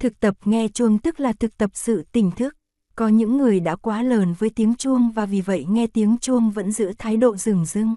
Thực 0.00 0.20
tập 0.20 0.34
nghe 0.44 0.68
chuông 0.68 0.98
tức 0.98 1.20
là 1.20 1.32
thực 1.32 1.58
tập 1.58 1.70
sự 1.74 2.04
tỉnh 2.12 2.30
thức. 2.30 2.56
Có 2.94 3.08
những 3.08 3.36
người 3.36 3.60
đã 3.60 3.76
quá 3.76 4.02
lờn 4.02 4.34
với 4.38 4.50
tiếng 4.50 4.74
chuông 4.74 5.10
và 5.10 5.26
vì 5.26 5.40
vậy 5.40 5.66
nghe 5.68 5.86
tiếng 5.86 6.16
chuông 6.18 6.50
vẫn 6.50 6.72
giữ 6.72 6.92
thái 6.98 7.16
độ 7.16 7.36
rừng 7.36 7.64
rưng. 7.64 7.94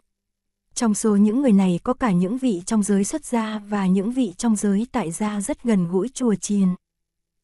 Trong 0.74 0.94
số 0.94 1.16
những 1.16 1.42
người 1.42 1.52
này 1.52 1.80
có 1.84 1.94
cả 1.94 2.12
những 2.12 2.38
vị 2.38 2.62
trong 2.66 2.84
giới 2.84 3.04
xuất 3.04 3.26
gia 3.26 3.60
và 3.60 3.88
những 3.88 4.12
vị 4.12 4.34
trong 4.38 4.56
giới 4.56 4.88
tại 4.92 5.12
gia 5.12 5.42
rất 5.42 5.64
gần 5.64 5.88
gũi 5.88 6.10
chùa 6.14 6.36
chiền. 6.36 6.68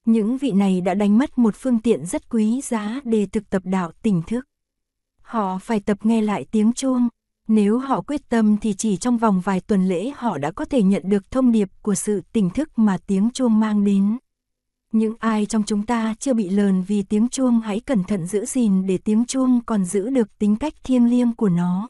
Những 0.06 0.38
vị 0.38 0.51
này 0.51 0.82
đã 0.82 0.94
đánh 0.94 1.18
mất 1.18 1.38
một 1.38 1.56
phương 1.56 1.80
tiện 1.80 2.06
rất 2.06 2.30
quý 2.30 2.62
giá 2.63 3.00
để 3.04 3.25
thực 3.25 3.50
tập 3.50 3.62
đạo 3.66 3.92
tỉnh 4.01 4.22
thức. 4.28 4.46
Họ 5.22 5.58
phải 5.58 5.80
tập 5.80 5.98
nghe 6.04 6.22
lại 6.22 6.46
tiếng 6.51 6.74
chuông. 6.74 7.08
Nếu 7.48 7.80
họ 7.80 8.01
quyết 8.01 8.30
tâm 8.30 8.58
thì 8.58 8.74
chỉ 8.74 8.98
trong 8.98 9.18
vòng 9.18 9.42
vài 9.42 9.62
tuần 9.62 9.88
lễ 9.88 10.12
họ 10.16 10.38
đã 10.38 10.51
có 10.51 10.66
thể 10.66 10.82
nhận 10.82 11.04
được 11.06 11.32
thông 11.32 11.51
điệp 11.51 11.70
của 11.82 11.96
sự 11.96 12.22
tỉnh 12.34 12.50
thức 12.50 12.80
mà 12.80 12.98
tiếng 13.08 13.30
chuông 13.34 13.60
mang 13.60 13.84
đến. 13.84 14.18
Những 14.91 15.15
ai 15.19 15.46
trong 15.46 15.63
chúng 15.63 15.86
ta 15.86 16.15
chưa 16.19 16.34
bị 16.34 16.50
lờn 16.50 16.84
vì 16.84 17.03
tiếng 17.03 17.29
chuông 17.29 17.60
hãy 17.60 17.79
cẩn 17.79 18.03
thận 18.03 18.27
giữ 18.27 18.46
gìn 18.46 18.86
để 18.86 18.98
tiếng 18.98 19.25
chuông 19.25 19.62
còn 19.65 19.86
giữ 19.86 20.10
được 20.10 20.38
tính 20.39 20.55
cách 20.55 20.74
thiêng 20.84 21.10
liêng 21.10 21.36
của 21.36 21.50
nó. 21.50 21.89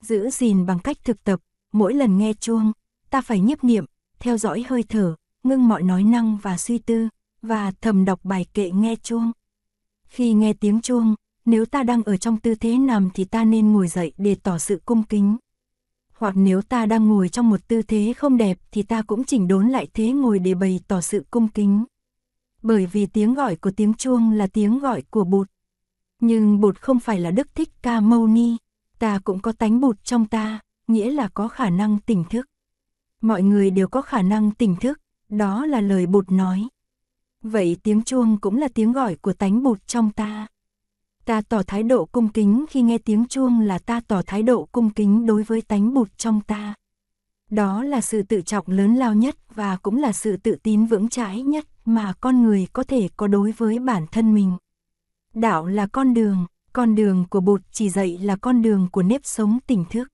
Giữ 0.00 0.30
gìn 0.30 0.66
bằng 0.66 0.78
cách 0.78 0.96
thực 1.04 1.24
tập, 1.24 1.40
mỗi 1.72 1.94
lần 1.94 2.18
nghe 2.18 2.32
chuông, 2.32 2.72
ta 3.10 3.20
phải 3.20 3.40
nhiếp 3.40 3.64
niệm, 3.64 3.84
theo 4.18 4.38
dõi 4.38 4.64
hơi 4.68 4.82
thở, 4.82 5.14
ngưng 5.42 5.68
mọi 5.68 5.82
nói 5.82 6.04
năng 6.04 6.36
và 6.36 6.56
suy 6.56 6.78
tư, 6.78 7.08
và 7.42 7.72
thầm 7.80 8.04
đọc 8.04 8.20
bài 8.22 8.46
kệ 8.54 8.70
nghe 8.70 8.96
chuông. 8.96 9.32
Khi 10.08 10.32
nghe 10.32 10.52
tiếng 10.52 10.80
chuông, 10.80 11.14
nếu 11.44 11.66
ta 11.66 11.82
đang 11.82 12.02
ở 12.02 12.16
trong 12.16 12.36
tư 12.36 12.54
thế 12.54 12.78
nằm 12.78 13.10
thì 13.14 13.24
ta 13.24 13.44
nên 13.44 13.72
ngồi 13.72 13.88
dậy 13.88 14.12
để 14.16 14.34
tỏ 14.42 14.58
sự 14.58 14.80
cung 14.84 15.02
kính. 15.02 15.36
Hoặc 16.12 16.36
nếu 16.36 16.62
ta 16.62 16.86
đang 16.86 17.08
ngồi 17.08 17.28
trong 17.28 17.50
một 17.50 17.68
tư 17.68 17.82
thế 17.82 18.12
không 18.16 18.36
đẹp 18.36 18.58
thì 18.72 18.82
ta 18.82 19.02
cũng 19.02 19.24
chỉnh 19.24 19.48
đốn 19.48 19.68
lại 19.68 19.86
thế 19.94 20.12
ngồi 20.12 20.38
để 20.38 20.54
bày 20.54 20.80
tỏ 20.88 21.00
sự 21.00 21.24
cung 21.30 21.48
kính 21.48 21.84
bởi 22.62 22.86
vì 22.86 23.06
tiếng 23.06 23.34
gọi 23.34 23.56
của 23.56 23.70
tiếng 23.70 23.94
chuông 23.94 24.30
là 24.30 24.46
tiếng 24.46 24.78
gọi 24.78 25.02
của 25.10 25.24
Bụt. 25.24 25.50
Nhưng 26.20 26.60
Bụt 26.60 26.76
không 26.76 27.00
phải 27.00 27.20
là 27.20 27.30
Đức 27.30 27.54
Thích 27.54 27.70
Ca 27.82 28.00
Mâu 28.00 28.26
Ni, 28.26 28.56
ta 28.98 29.18
cũng 29.24 29.40
có 29.40 29.52
tánh 29.52 29.80
Bụt 29.80 30.04
trong 30.04 30.26
ta, 30.26 30.60
nghĩa 30.88 31.10
là 31.10 31.28
có 31.28 31.48
khả 31.48 31.70
năng 31.70 31.98
tỉnh 31.98 32.24
thức. 32.30 32.46
Mọi 33.20 33.42
người 33.42 33.70
đều 33.70 33.88
có 33.88 34.02
khả 34.02 34.22
năng 34.22 34.50
tỉnh 34.50 34.76
thức, 34.76 35.00
đó 35.28 35.66
là 35.66 35.80
lời 35.80 36.06
Bụt 36.06 36.30
nói. 36.30 36.68
Vậy 37.42 37.76
tiếng 37.82 38.02
chuông 38.02 38.40
cũng 38.40 38.56
là 38.56 38.68
tiếng 38.74 38.92
gọi 38.92 39.14
của 39.14 39.32
tánh 39.32 39.62
Bụt 39.62 39.86
trong 39.86 40.10
ta. 40.10 40.46
Ta 41.24 41.40
tỏ 41.40 41.62
thái 41.62 41.82
độ 41.82 42.04
cung 42.04 42.28
kính 42.28 42.64
khi 42.70 42.82
nghe 42.82 42.98
tiếng 42.98 43.26
chuông 43.26 43.60
là 43.60 43.78
ta 43.78 44.00
tỏ 44.08 44.22
thái 44.26 44.42
độ 44.42 44.68
cung 44.72 44.90
kính 44.90 45.26
đối 45.26 45.42
với 45.42 45.62
tánh 45.62 45.94
Bụt 45.94 46.08
trong 46.16 46.40
ta. 46.40 46.74
Đó 47.50 47.82
là 47.82 48.00
sự 48.00 48.22
tự 48.22 48.42
trọng 48.42 48.64
lớn 48.68 48.94
lao 48.94 49.14
nhất 49.14 49.36
và 49.54 49.76
cũng 49.76 49.96
là 49.96 50.12
sự 50.12 50.36
tự 50.36 50.56
tin 50.62 50.86
vững 50.86 51.08
chãi 51.08 51.42
nhất 51.42 51.66
mà 51.84 52.12
con 52.20 52.42
người 52.42 52.66
có 52.72 52.82
thể 52.82 53.08
có 53.16 53.26
đối 53.26 53.52
với 53.52 53.78
bản 53.78 54.06
thân 54.12 54.34
mình. 54.34 54.56
Đạo 55.34 55.66
là 55.66 55.86
con 55.86 56.14
đường, 56.14 56.46
con 56.72 56.94
đường 56.94 57.24
của 57.30 57.40
Bụt 57.40 57.60
chỉ 57.72 57.88
dạy 57.88 58.18
là 58.18 58.36
con 58.36 58.62
đường 58.62 58.88
của 58.92 59.02
nếp 59.02 59.20
sống 59.24 59.58
tỉnh 59.66 59.84
thức. 59.90 60.08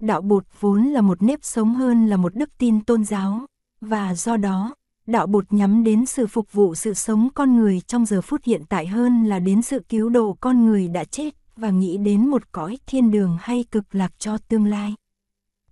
Đạo 0.00 0.20
Bụt 0.20 0.46
vốn 0.60 0.82
là 0.82 1.00
một 1.00 1.22
nếp 1.22 1.38
sống 1.42 1.74
hơn 1.74 2.06
là 2.06 2.16
một 2.16 2.34
đức 2.34 2.50
tin 2.58 2.84
tôn 2.84 3.04
giáo, 3.04 3.46
và 3.80 4.14
do 4.14 4.36
đó, 4.36 4.74
đạo 5.06 5.26
Bụt 5.26 5.44
nhắm 5.50 5.84
đến 5.84 6.06
sự 6.06 6.26
phục 6.26 6.52
vụ 6.52 6.74
sự 6.74 6.94
sống 6.94 7.28
con 7.34 7.56
người 7.56 7.80
trong 7.80 8.06
giờ 8.06 8.20
phút 8.20 8.44
hiện 8.44 8.62
tại 8.68 8.86
hơn 8.86 9.24
là 9.24 9.38
đến 9.38 9.62
sự 9.62 9.80
cứu 9.88 10.08
độ 10.08 10.36
con 10.40 10.66
người 10.66 10.88
đã 10.88 11.04
chết 11.04 11.34
và 11.56 11.70
nghĩ 11.70 11.96
đến 11.96 12.28
một 12.28 12.52
cõi 12.52 12.78
thiên 12.86 13.10
đường 13.10 13.36
hay 13.40 13.64
cực 13.70 13.94
lạc 13.94 14.12
cho 14.18 14.38
tương 14.38 14.66
lai. 14.66 14.94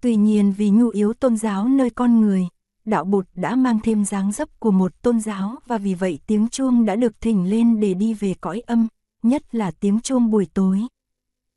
Tuy 0.05 0.17
nhiên 0.17 0.53
vì 0.57 0.71
nhu 0.71 0.89
yếu 0.89 1.15
tôn 1.15 1.37
giáo 1.37 1.69
nơi 1.69 1.91
con 1.91 2.21
người, 2.21 2.49
đạo 2.85 3.05
bụt 3.05 3.27
đã 3.35 3.57
mang 3.57 3.79
thêm 3.83 4.05
dáng 4.05 4.33
dấp 4.33 4.61
của 4.61 4.71
một 4.71 5.03
tôn 5.03 5.21
giáo 5.21 5.57
và 5.67 5.79
vì 5.79 5.95
vậy 5.95 6.19
tiếng 6.27 6.49
chuông 6.49 6.85
đã 6.85 6.97
được 6.97 7.21
thỉnh 7.21 7.51
lên 7.51 7.81
để 7.81 7.95
đi 7.95 8.15
về 8.15 8.35
cõi 8.41 8.61
âm, 8.67 8.89
nhất 9.23 9.55
là 9.55 9.71
tiếng 9.71 10.01
chuông 10.01 10.31
buổi 10.31 10.47
tối. 10.55 10.81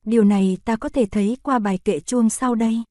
Điều 0.06 0.24
này 0.24 0.58
ta 0.66 0.76
có 0.76 0.90
thể 0.90 1.06
thấy 1.06 1.38
qua 1.44 1.60
bài 1.60 1.78
kệ 1.78 2.00
chuông 2.00 2.30
sau 2.30 2.56
đây. 2.56 2.84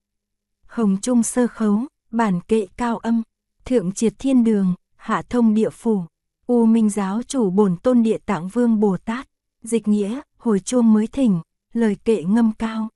Hồng 0.67 0.97
trung 1.03 1.23
sơ 1.23 1.47
khấu, 1.47 1.81
bản 2.11 2.41
kệ 2.49 2.67
cao 2.77 2.99
âm, 2.99 3.23
thượng 3.65 3.93
triệt 3.93 4.13
thiên 4.19 4.45
đường, 4.45 4.75
hạ 4.97 5.23
thông 5.23 5.55
địa 5.55 5.71
phủ, 5.71 6.03
U 6.47 6.67
Minh 6.67 6.91
giáo 6.91 7.23
chủ 7.23 7.51
bổn 7.51 7.77
tôn 7.77 8.03
địa 8.03 8.19
tạng 8.27 8.49
vương 8.49 8.81
Bồ 8.81 8.97
Tát, 8.97 9.29
dịch 9.63 9.89
nghĩa, 9.89 10.21
hồi 10.39 10.61
chuông 10.61 10.93
mới 10.93 11.07
thỉnh, 11.07 11.41
lời 11.73 11.97
kệ 12.05 12.23
ngâm 12.23 12.53
cao. 12.53 12.89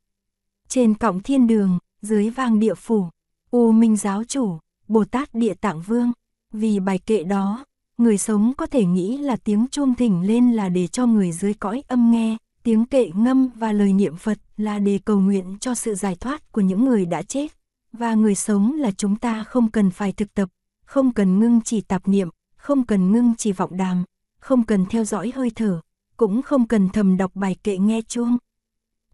Trên 0.69 0.95
cổng 0.95 1.21
thiên 1.21 1.47
đường, 1.47 1.79
dưới 2.03 2.31
vang 2.31 2.59
địa 2.59 2.75
phủ, 2.75 3.09
U 3.51 3.73
Minh 3.73 3.97
giáo 3.97 4.25
chủ, 4.25 4.59
Bồ 4.89 5.05
Tát 5.05 5.35
Địa 5.35 5.55
Tạng 5.55 5.81
Vương. 5.81 6.13
Vì 6.53 6.81
bài 6.81 6.99
kệ 6.99 7.25
đó, 7.25 7.65
người 7.99 8.19
sống 8.19 8.53
có 8.57 8.67
thể 8.67 8.85
nghĩ 8.85 9.19
là 9.19 9.37
tiếng 9.37 9.67
chuông 9.71 9.95
thỉnh 9.95 10.27
lên 10.27 10.53
là 10.53 10.69
để 10.69 10.87
cho 10.87 11.07
người 11.07 11.33
dưới 11.33 11.55
cõi 11.55 11.83
âm 11.89 12.11
nghe, 12.11 12.37
tiếng 12.63 12.85
kệ 12.85 13.11
ngâm 13.15 13.49
và 13.55 13.73
lời 13.73 13.93
niệm 13.93 14.17
Phật 14.17 14.39
là 14.57 14.79
để 14.79 15.01
cầu 15.05 15.21
nguyện 15.21 15.57
cho 15.61 15.75
sự 15.75 15.95
giải 15.95 16.17
thoát 16.17 16.53
của 16.53 16.61
những 16.61 16.85
người 16.85 17.07
đã 17.07 17.23
chết. 17.23 17.53
Và 17.93 18.15
người 18.15 18.35
sống 18.35 18.73
là 18.73 18.91
chúng 18.91 19.17
ta 19.17 19.45
không 19.45 19.71
cần 19.71 19.91
phải 19.91 20.13
thực 20.13 20.35
tập, 20.35 20.49
không 20.85 21.13
cần 21.13 21.39
ngưng 21.39 21.61
chỉ 21.65 21.81
tạp 21.81 22.09
niệm, 22.09 22.29
không 22.57 22.87
cần 22.87 23.13
ngưng 23.13 23.35
chỉ 23.39 23.53
vọng 23.53 23.77
đàm, 23.77 24.05
không 24.41 24.63
cần 24.63 24.87
theo 24.87 25.05
dõi 25.05 25.33
hơi 25.35 25.51
thở, 25.55 25.81
cũng 26.17 26.43
không 26.43 26.67
cần 26.67 26.89
thầm 26.89 27.17
đọc 27.17 27.31
bài 27.35 27.57
kệ 27.63 27.79
nghe 27.79 28.03
chuông. 28.03 28.37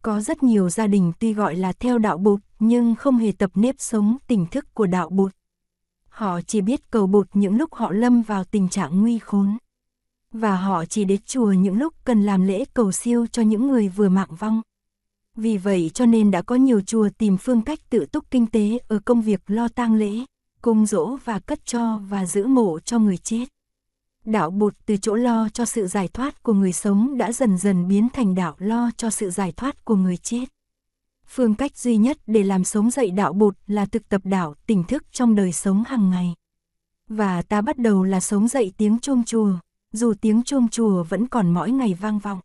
Có 0.03 0.21
rất 0.21 0.43
nhiều 0.43 0.71
gia 0.71 0.87
đình 0.87 1.13
tuy 1.19 1.33
gọi 1.33 1.57
là 1.57 1.73
theo 1.73 1.99
đạo 1.99 2.19
bụt 2.19 2.41
nhưng 2.59 2.95
không 2.95 3.17
hề 3.17 3.33
tập 3.33 3.51
nếp 3.55 3.75
sống 3.79 4.17
tỉnh 4.27 4.47
thức 4.47 4.75
của 4.75 4.87
đạo 4.87 5.09
bụt. 5.09 5.33
Họ 6.09 6.41
chỉ 6.41 6.61
biết 6.61 6.91
cầu 6.91 7.07
bụt 7.07 7.29
những 7.35 7.57
lúc 7.57 7.75
họ 7.75 7.91
lâm 7.91 8.23
vào 8.23 8.45
tình 8.45 8.69
trạng 8.69 9.01
nguy 9.01 9.19
khốn. 9.19 9.57
Và 10.33 10.57
họ 10.57 10.85
chỉ 10.85 11.05
đến 11.05 11.21
chùa 11.27 11.53
những 11.53 11.79
lúc 11.79 11.95
cần 12.05 12.23
làm 12.23 12.47
lễ 12.47 12.65
cầu 12.75 12.93
siêu 12.93 13.27
cho 13.27 13.43
những 13.43 13.69
người 13.69 13.89
vừa 13.89 14.09
mạng 14.09 14.35
vong. 14.39 14.63
Vì 15.37 15.57
vậy 15.59 15.91
cho 15.95 16.07
nên 16.07 16.31
đã 16.31 16.43
có 16.43 16.55
nhiều 16.55 16.81
chùa 16.81 17.09
tìm 17.19 17.37
phương 17.37 17.63
cách 17.63 17.79
tự 17.91 18.07
túc 18.07 18.31
kinh 18.31 18.47
tế 18.47 18.79
ở 18.89 18.99
công 19.05 19.23
việc 19.23 19.41
lo 19.47 19.69
tang 19.69 19.95
lễ, 19.95 20.25
cung 20.63 20.87
dỗ 20.87 21.17
và 21.25 21.39
cất 21.39 21.67
cho 21.67 21.99
và 22.09 22.27
giữ 22.27 22.47
mộ 22.47 22.79
cho 22.81 22.99
người 22.99 23.17
chết. 23.17 23.45
Đạo 24.25 24.51
bụt 24.51 24.75
từ 24.87 24.97
chỗ 24.97 25.15
lo 25.15 25.49
cho 25.49 25.65
sự 25.65 25.87
giải 25.87 26.09
thoát 26.09 26.43
của 26.43 26.53
người 26.53 26.73
sống 26.73 27.19
đã 27.19 27.33
dần 27.33 27.59
dần 27.59 27.89
biến 27.89 28.09
thành 28.13 28.35
đạo 28.35 28.55
lo 28.59 28.91
cho 28.97 29.11
sự 29.11 29.31
giải 29.31 29.53
thoát 29.53 29.85
của 29.85 29.97
người 29.97 30.17
chết. 30.17 30.56
Phương 31.29 31.55
cách 31.55 31.77
duy 31.77 31.97
nhất 31.97 32.19
để 32.27 32.43
làm 32.43 32.65
sống 32.65 32.91
dậy 32.91 33.11
đạo 33.11 33.33
bột 33.33 33.55
là 33.67 33.87
thực 33.87 34.09
tập 34.09 34.21
đạo 34.25 34.55
tỉnh 34.67 34.85
thức 34.85 35.05
trong 35.13 35.35
đời 35.35 35.53
sống 35.53 35.85
hàng 35.87 36.11
ngày. 36.11 36.35
Và 37.09 37.43
ta 37.43 37.61
bắt 37.61 37.79
đầu 37.79 38.03
là 38.03 38.21
sống 38.21 38.49
dậy 38.49 38.73
tiếng 38.77 38.99
chuông 38.99 39.25
chùa, 39.25 39.53
dù 39.93 40.15
tiếng 40.21 40.43
chuông 40.43 40.69
chùa 40.69 41.03
vẫn 41.03 41.27
còn 41.27 41.55
mỗi 41.55 41.71
ngày 41.71 41.95
vang 41.95 42.19
vọng. 42.19 42.41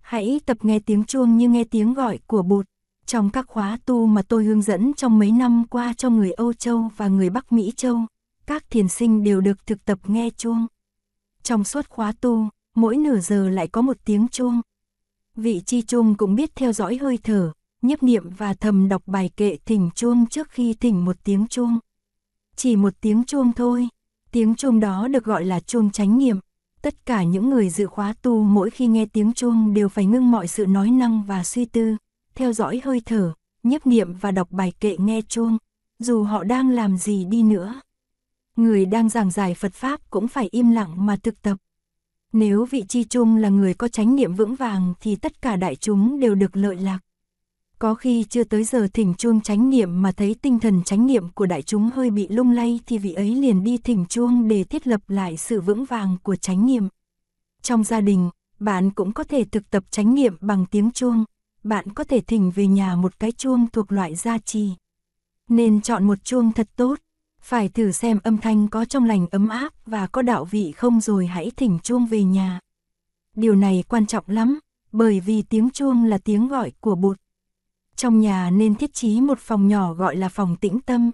Hãy 0.00 0.40
tập 0.46 0.56
nghe 0.62 0.78
tiếng 0.78 1.04
chuông 1.04 1.36
như 1.36 1.48
nghe 1.48 1.64
tiếng 1.64 1.94
gọi 1.94 2.18
của 2.26 2.42
bột 2.42 2.66
Trong 3.06 3.30
các 3.30 3.46
khóa 3.48 3.78
tu 3.84 4.06
mà 4.06 4.22
tôi 4.22 4.44
hướng 4.44 4.62
dẫn 4.62 4.94
trong 4.94 5.18
mấy 5.18 5.30
năm 5.30 5.64
qua 5.70 5.94
cho 5.96 6.10
người 6.10 6.32
Âu 6.32 6.52
Châu 6.52 6.90
và 6.96 7.08
người 7.08 7.30
Bắc 7.30 7.52
Mỹ 7.52 7.72
Châu, 7.76 8.00
các 8.46 8.70
thiền 8.70 8.88
sinh 8.88 9.24
đều 9.24 9.40
được 9.40 9.66
thực 9.66 9.84
tập 9.84 9.98
nghe 10.06 10.30
chuông. 10.36 10.66
Trong 11.42 11.64
suốt 11.64 11.88
khóa 11.88 12.12
tu, 12.20 12.48
mỗi 12.74 12.96
nửa 12.96 13.18
giờ 13.18 13.48
lại 13.48 13.68
có 13.68 13.82
một 13.82 13.96
tiếng 14.04 14.28
chuông. 14.28 14.60
Vị 15.36 15.62
chi 15.66 15.82
chuông 15.82 16.14
cũng 16.14 16.34
biết 16.34 16.54
theo 16.54 16.72
dõi 16.72 16.98
hơi 17.00 17.18
thở, 17.22 17.52
nhiếp 17.82 18.02
niệm 18.02 18.30
và 18.30 18.54
thầm 18.54 18.88
đọc 18.88 19.02
bài 19.06 19.30
kệ 19.36 19.56
thỉnh 19.64 19.90
chuông 19.94 20.26
trước 20.26 20.50
khi 20.50 20.74
thỉnh 20.74 21.04
một 21.04 21.16
tiếng 21.24 21.46
chuông. 21.46 21.78
Chỉ 22.56 22.76
một 22.76 22.92
tiếng 23.00 23.24
chuông 23.24 23.52
thôi, 23.52 23.88
tiếng 24.32 24.54
chuông 24.54 24.80
đó 24.80 25.08
được 25.08 25.24
gọi 25.24 25.44
là 25.44 25.60
chuông 25.60 25.90
chánh 25.90 26.18
niệm. 26.18 26.38
Tất 26.82 27.06
cả 27.06 27.22
những 27.22 27.50
người 27.50 27.70
dự 27.70 27.86
khóa 27.86 28.14
tu 28.22 28.42
mỗi 28.42 28.70
khi 28.70 28.86
nghe 28.86 29.06
tiếng 29.06 29.32
chuông 29.32 29.74
đều 29.74 29.88
phải 29.88 30.06
ngưng 30.06 30.30
mọi 30.30 30.48
sự 30.48 30.66
nói 30.66 30.90
năng 30.90 31.22
và 31.22 31.44
suy 31.44 31.64
tư, 31.64 31.96
theo 32.34 32.52
dõi 32.52 32.80
hơi 32.84 33.00
thở, 33.06 33.34
nhiếp 33.62 33.86
niệm 33.86 34.14
và 34.14 34.30
đọc 34.30 34.50
bài 34.50 34.72
kệ 34.80 34.96
nghe 34.98 35.22
chuông, 35.22 35.58
dù 35.98 36.22
họ 36.22 36.44
đang 36.44 36.70
làm 36.70 36.96
gì 36.96 37.24
đi 37.24 37.42
nữa. 37.42 37.80
Người 38.56 38.86
đang 38.86 39.08
giảng 39.08 39.30
giải 39.30 39.54
Phật 39.54 39.72
Pháp 39.74 40.10
cũng 40.10 40.28
phải 40.28 40.48
im 40.50 40.70
lặng 40.70 41.06
mà 41.06 41.16
thực 41.16 41.42
tập. 41.42 41.58
Nếu 42.32 42.64
vị 42.70 42.84
chi 42.88 43.04
chung 43.04 43.36
là 43.36 43.48
người 43.48 43.74
có 43.74 43.88
chánh 43.88 44.16
niệm 44.16 44.34
vững 44.34 44.54
vàng 44.54 44.94
thì 45.00 45.16
tất 45.16 45.42
cả 45.42 45.56
đại 45.56 45.76
chúng 45.76 46.20
đều 46.20 46.34
được 46.34 46.56
lợi 46.56 46.76
lạc. 46.76 46.98
Có 47.82 47.94
khi 47.94 48.24
chưa 48.24 48.44
tới 48.44 48.64
giờ 48.64 48.88
thỉnh 48.94 49.14
chuông 49.18 49.40
chánh 49.40 49.70
niệm 49.70 50.02
mà 50.02 50.12
thấy 50.12 50.36
tinh 50.42 50.60
thần 50.60 50.82
chánh 50.84 51.06
niệm 51.06 51.28
của 51.28 51.46
đại 51.46 51.62
chúng 51.62 51.90
hơi 51.94 52.10
bị 52.10 52.28
lung 52.28 52.50
lay 52.50 52.80
thì 52.86 52.98
vị 52.98 53.12
ấy 53.12 53.34
liền 53.34 53.64
đi 53.64 53.78
thỉnh 53.78 54.04
chuông 54.08 54.48
để 54.48 54.64
thiết 54.64 54.86
lập 54.86 55.00
lại 55.08 55.36
sự 55.36 55.60
vững 55.60 55.84
vàng 55.84 56.16
của 56.22 56.36
chánh 56.36 56.66
niệm. 56.66 56.88
Trong 57.62 57.84
gia 57.84 58.00
đình, 58.00 58.30
bạn 58.58 58.90
cũng 58.90 59.12
có 59.12 59.24
thể 59.24 59.44
thực 59.44 59.70
tập 59.70 59.84
chánh 59.90 60.14
niệm 60.14 60.36
bằng 60.40 60.66
tiếng 60.70 60.90
chuông. 60.90 61.24
Bạn 61.64 61.92
có 61.92 62.04
thể 62.04 62.20
thỉnh 62.20 62.50
về 62.54 62.66
nhà 62.66 62.96
một 62.96 63.18
cái 63.18 63.32
chuông 63.32 63.66
thuộc 63.72 63.92
loại 63.92 64.14
gia 64.14 64.38
trì. 64.38 64.70
Nên 65.48 65.80
chọn 65.80 66.04
một 66.04 66.24
chuông 66.24 66.52
thật 66.52 66.68
tốt, 66.76 66.98
phải 67.40 67.68
thử 67.68 67.92
xem 67.92 68.18
âm 68.24 68.38
thanh 68.38 68.68
có 68.68 68.84
trong 68.84 69.04
lành 69.04 69.26
ấm 69.30 69.48
áp 69.48 69.72
và 69.86 70.06
có 70.06 70.22
đạo 70.22 70.44
vị 70.44 70.72
không 70.72 71.00
rồi 71.00 71.26
hãy 71.26 71.50
thỉnh 71.56 71.78
chuông 71.82 72.06
về 72.06 72.24
nhà. 72.24 72.60
Điều 73.36 73.54
này 73.54 73.84
quan 73.88 74.06
trọng 74.06 74.24
lắm, 74.26 74.58
bởi 74.92 75.20
vì 75.20 75.42
tiếng 75.42 75.70
chuông 75.70 76.04
là 76.04 76.18
tiếng 76.18 76.48
gọi 76.48 76.72
của 76.80 76.94
Bụt. 76.94 77.18
Trong 77.96 78.20
nhà 78.20 78.50
nên 78.50 78.74
thiết 78.74 78.94
trí 78.94 79.20
một 79.20 79.38
phòng 79.38 79.68
nhỏ 79.68 79.94
gọi 79.94 80.16
là 80.16 80.28
phòng 80.28 80.56
tĩnh 80.56 80.80
tâm. 80.80 81.10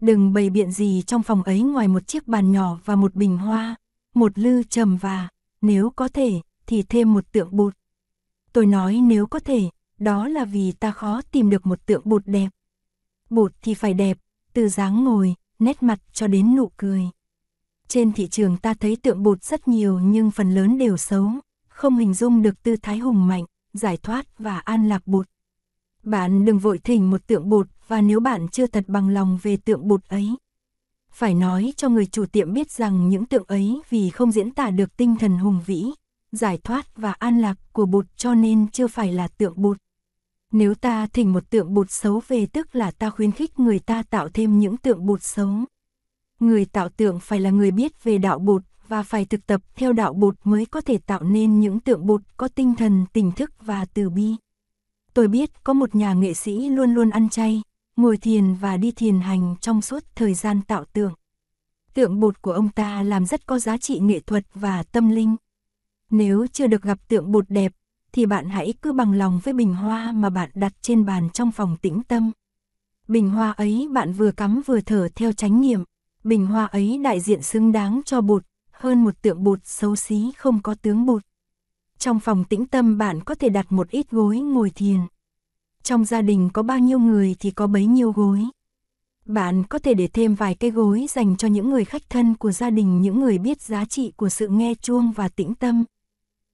Đừng 0.00 0.32
bày 0.32 0.50
biện 0.50 0.72
gì 0.72 1.02
trong 1.06 1.22
phòng 1.22 1.42
ấy 1.42 1.62
ngoài 1.62 1.88
một 1.88 2.06
chiếc 2.06 2.28
bàn 2.28 2.52
nhỏ 2.52 2.78
và 2.84 2.96
một 2.96 3.14
bình 3.14 3.38
hoa, 3.38 3.76
một 4.14 4.38
lư 4.38 4.62
trầm 4.62 4.96
và, 4.96 5.28
nếu 5.60 5.90
có 5.90 6.08
thể, 6.08 6.40
thì 6.66 6.82
thêm 6.82 7.14
một 7.14 7.32
tượng 7.32 7.56
bụt. 7.56 7.74
Tôi 8.52 8.66
nói 8.66 9.00
nếu 9.02 9.26
có 9.26 9.38
thể, 9.38 9.70
đó 9.98 10.28
là 10.28 10.44
vì 10.44 10.72
ta 10.72 10.90
khó 10.90 11.22
tìm 11.32 11.50
được 11.50 11.66
một 11.66 11.86
tượng 11.86 12.02
bụt 12.04 12.22
đẹp. 12.26 12.48
Bụt 13.30 13.52
thì 13.62 13.74
phải 13.74 13.94
đẹp, 13.94 14.18
từ 14.52 14.68
dáng 14.68 15.04
ngồi, 15.04 15.34
nét 15.58 15.82
mặt 15.82 15.98
cho 16.12 16.26
đến 16.26 16.56
nụ 16.56 16.70
cười. 16.76 17.02
Trên 17.88 18.12
thị 18.12 18.28
trường 18.28 18.56
ta 18.56 18.74
thấy 18.74 18.96
tượng 18.96 19.22
bụt 19.22 19.42
rất 19.42 19.68
nhiều 19.68 19.98
nhưng 19.98 20.30
phần 20.30 20.54
lớn 20.54 20.78
đều 20.78 20.96
xấu, 20.96 21.30
không 21.68 21.98
hình 21.98 22.14
dung 22.14 22.42
được 22.42 22.62
tư 22.62 22.76
thái 22.82 22.98
hùng 22.98 23.26
mạnh, 23.26 23.44
giải 23.72 23.96
thoát 23.96 24.38
và 24.38 24.58
an 24.58 24.88
lạc 24.88 25.06
bụt. 25.06 25.26
Bạn 26.06 26.44
đừng 26.44 26.58
vội 26.58 26.78
thỉnh 26.78 27.10
một 27.10 27.26
tượng 27.26 27.48
bụt 27.48 27.68
và 27.88 28.00
nếu 28.00 28.20
bạn 28.20 28.48
chưa 28.48 28.66
thật 28.66 28.84
bằng 28.88 29.08
lòng 29.08 29.38
về 29.42 29.56
tượng 29.56 29.88
bụt 29.88 30.08
ấy. 30.08 30.36
Phải 31.10 31.34
nói 31.34 31.72
cho 31.76 31.88
người 31.88 32.06
chủ 32.06 32.26
tiệm 32.26 32.52
biết 32.52 32.70
rằng 32.70 33.08
những 33.08 33.26
tượng 33.26 33.44
ấy 33.48 33.80
vì 33.90 34.10
không 34.10 34.32
diễn 34.32 34.50
tả 34.50 34.70
được 34.70 34.96
tinh 34.96 35.16
thần 35.16 35.38
hùng 35.38 35.60
vĩ, 35.66 35.84
giải 36.32 36.58
thoát 36.64 36.96
và 36.96 37.12
an 37.12 37.40
lạc 37.40 37.58
của 37.72 37.86
bụt 37.86 38.06
cho 38.16 38.34
nên 38.34 38.68
chưa 38.70 38.86
phải 38.86 39.12
là 39.12 39.28
tượng 39.28 39.52
bụt. 39.56 39.76
Nếu 40.52 40.74
ta 40.74 41.06
thỉnh 41.06 41.32
một 41.32 41.50
tượng 41.50 41.74
bụt 41.74 41.90
xấu 41.90 42.22
về 42.28 42.46
tức 42.46 42.76
là 42.76 42.90
ta 42.90 43.10
khuyến 43.10 43.32
khích 43.32 43.60
người 43.60 43.78
ta 43.78 44.02
tạo 44.02 44.28
thêm 44.28 44.58
những 44.58 44.76
tượng 44.76 45.06
bụt 45.06 45.22
xấu. 45.22 45.54
Người 46.40 46.64
tạo 46.64 46.88
tượng 46.88 47.20
phải 47.20 47.40
là 47.40 47.50
người 47.50 47.70
biết 47.70 48.04
về 48.04 48.18
đạo 48.18 48.38
bụt 48.38 48.62
và 48.88 49.02
phải 49.02 49.24
thực 49.24 49.46
tập 49.46 49.60
theo 49.76 49.92
đạo 49.92 50.12
bụt 50.12 50.36
mới 50.44 50.66
có 50.66 50.80
thể 50.80 50.98
tạo 50.98 51.22
nên 51.22 51.60
những 51.60 51.80
tượng 51.80 52.06
bụt 52.06 52.22
có 52.36 52.48
tinh 52.48 52.74
thần 52.74 53.06
tỉnh 53.12 53.32
thức 53.32 53.50
và 53.60 53.84
từ 53.94 54.10
bi. 54.10 54.36
Tôi 55.16 55.28
biết 55.28 55.64
có 55.64 55.72
một 55.72 55.94
nhà 55.94 56.12
nghệ 56.12 56.34
sĩ 56.34 56.68
luôn 56.68 56.94
luôn 56.94 57.10
ăn 57.10 57.28
chay, 57.28 57.62
ngồi 57.96 58.16
thiền 58.16 58.54
và 58.54 58.76
đi 58.76 58.92
thiền 58.92 59.20
hành 59.20 59.54
trong 59.60 59.82
suốt 59.82 60.04
thời 60.14 60.34
gian 60.34 60.62
tạo 60.62 60.84
tượng. 60.84 61.12
Tượng 61.94 62.20
bột 62.20 62.42
của 62.42 62.52
ông 62.52 62.68
ta 62.68 63.02
làm 63.02 63.26
rất 63.26 63.46
có 63.46 63.58
giá 63.58 63.76
trị 63.76 63.98
nghệ 63.98 64.20
thuật 64.20 64.44
và 64.54 64.82
tâm 64.82 65.10
linh. 65.10 65.36
Nếu 66.10 66.46
chưa 66.46 66.66
được 66.66 66.82
gặp 66.82 67.08
tượng 67.08 67.32
bột 67.32 67.50
đẹp, 67.50 67.72
thì 68.12 68.26
bạn 68.26 68.48
hãy 68.48 68.74
cứ 68.82 68.92
bằng 68.92 69.12
lòng 69.12 69.40
với 69.44 69.54
bình 69.54 69.74
hoa 69.74 70.12
mà 70.12 70.30
bạn 70.30 70.50
đặt 70.54 70.72
trên 70.80 71.04
bàn 71.04 71.30
trong 71.30 71.52
phòng 71.52 71.76
tĩnh 71.82 72.02
tâm. 72.08 72.32
Bình 73.08 73.30
hoa 73.30 73.50
ấy 73.50 73.88
bạn 73.92 74.12
vừa 74.12 74.30
cắm 74.32 74.62
vừa 74.66 74.80
thở 74.80 75.08
theo 75.14 75.32
chánh 75.32 75.60
niệm, 75.60 75.84
bình 76.24 76.46
hoa 76.46 76.66
ấy 76.66 76.98
đại 77.04 77.20
diện 77.20 77.42
xứng 77.42 77.72
đáng 77.72 78.00
cho 78.04 78.20
bụt, 78.20 78.44
hơn 78.70 79.04
một 79.04 79.22
tượng 79.22 79.44
bụt 79.44 79.58
xấu 79.64 79.96
xí 79.96 80.32
không 80.36 80.62
có 80.62 80.74
tướng 80.82 81.06
bụt. 81.06 81.22
Trong 81.98 82.20
phòng 82.20 82.44
tĩnh 82.44 82.66
tâm 82.66 82.98
bạn 82.98 83.24
có 83.24 83.34
thể 83.34 83.48
đặt 83.48 83.72
một 83.72 83.90
ít 83.90 84.10
gối 84.10 84.38
ngồi 84.38 84.70
thiền. 84.70 85.00
Trong 85.82 86.04
gia 86.04 86.22
đình 86.22 86.50
có 86.52 86.62
bao 86.62 86.78
nhiêu 86.78 86.98
người 86.98 87.36
thì 87.40 87.50
có 87.50 87.66
bấy 87.66 87.86
nhiêu 87.86 88.12
gối. 88.12 88.44
Bạn 89.24 89.64
có 89.64 89.78
thể 89.78 89.94
để 89.94 90.08
thêm 90.08 90.34
vài 90.34 90.54
cây 90.54 90.70
gối 90.70 91.06
dành 91.08 91.36
cho 91.36 91.48
những 91.48 91.70
người 91.70 91.84
khách 91.84 92.10
thân 92.10 92.34
của 92.34 92.52
gia 92.52 92.70
đình, 92.70 93.02
những 93.02 93.20
người 93.20 93.38
biết 93.38 93.62
giá 93.62 93.84
trị 93.84 94.12
của 94.16 94.28
sự 94.28 94.48
nghe 94.48 94.74
chuông 94.74 95.12
và 95.12 95.28
tĩnh 95.28 95.54
tâm. 95.54 95.84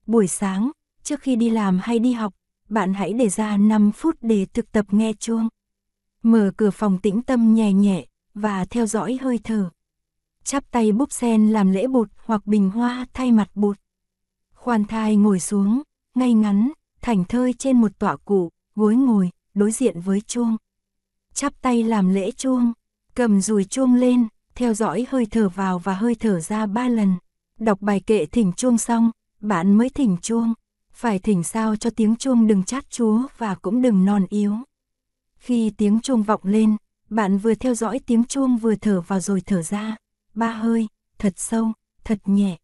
Buổi 0.06 0.26
sáng, 0.26 0.70
trước 1.02 1.20
khi 1.20 1.36
đi 1.36 1.50
làm 1.50 1.78
hay 1.82 1.98
đi 1.98 2.12
học, 2.12 2.34
bạn 2.68 2.94
hãy 2.94 3.12
để 3.12 3.28
ra 3.28 3.56
5 3.56 3.92
phút 3.92 4.16
để 4.20 4.46
thực 4.46 4.72
tập 4.72 4.86
nghe 4.90 5.12
chuông. 5.12 5.48
Mở 6.22 6.50
cửa 6.56 6.70
phòng 6.70 6.98
tĩnh 6.98 7.22
tâm 7.22 7.54
nhẹ 7.54 7.72
nhẹ 7.72 8.06
và 8.34 8.64
theo 8.64 8.86
dõi 8.86 9.18
hơi 9.22 9.38
thở. 9.44 9.70
Chắp 10.44 10.70
tay 10.70 10.92
búp 10.92 11.12
sen 11.12 11.48
làm 11.48 11.72
lễ 11.72 11.86
bụt 11.86 12.08
hoặc 12.24 12.46
bình 12.46 12.70
hoa 12.70 13.06
thay 13.12 13.32
mặt 13.32 13.50
bụt. 13.54 13.78
Khoan 14.62 14.84
thai 14.84 15.16
ngồi 15.16 15.40
xuống, 15.40 15.82
ngay 16.14 16.32
ngắn, 16.32 16.72
thảnh 17.00 17.24
thơi 17.24 17.52
trên 17.52 17.80
một 17.80 17.98
tọa 17.98 18.16
cụ, 18.16 18.48
gối 18.74 18.96
ngồi, 18.96 19.30
đối 19.54 19.72
diện 19.72 20.00
với 20.00 20.20
chuông. 20.20 20.56
Chắp 21.34 21.62
tay 21.62 21.82
làm 21.82 22.14
lễ 22.14 22.30
chuông, 22.30 22.72
cầm 23.14 23.40
dùi 23.40 23.64
chuông 23.64 23.94
lên, 23.94 24.28
theo 24.54 24.74
dõi 24.74 25.06
hơi 25.08 25.26
thở 25.26 25.48
vào 25.48 25.78
và 25.78 25.94
hơi 25.94 26.14
thở 26.14 26.40
ra 26.40 26.66
ba 26.66 26.88
lần. 26.88 27.14
Đọc 27.58 27.80
bài 27.80 28.00
kệ 28.00 28.26
thỉnh 28.26 28.52
chuông 28.52 28.78
xong, 28.78 29.10
bạn 29.40 29.78
mới 29.78 29.90
thỉnh 29.90 30.16
chuông. 30.22 30.54
Phải 30.92 31.18
thỉnh 31.18 31.42
sao 31.42 31.76
cho 31.76 31.90
tiếng 31.90 32.16
chuông 32.16 32.46
đừng 32.46 32.64
chát 32.64 32.90
chúa 32.90 33.22
và 33.38 33.54
cũng 33.54 33.82
đừng 33.82 34.04
non 34.04 34.26
yếu. 34.28 34.56
Khi 35.36 35.70
tiếng 35.70 36.00
chuông 36.00 36.22
vọng 36.22 36.40
lên, 36.44 36.76
bạn 37.10 37.38
vừa 37.38 37.54
theo 37.54 37.74
dõi 37.74 38.00
tiếng 38.06 38.24
chuông 38.24 38.56
vừa 38.56 38.74
thở 38.74 39.00
vào 39.00 39.20
rồi 39.20 39.40
thở 39.40 39.62
ra. 39.62 39.96
Ba 40.34 40.52
hơi, 40.52 40.88
thật 41.18 41.32
sâu, 41.36 41.72
thật 42.04 42.18
nhẹ. 42.24 42.61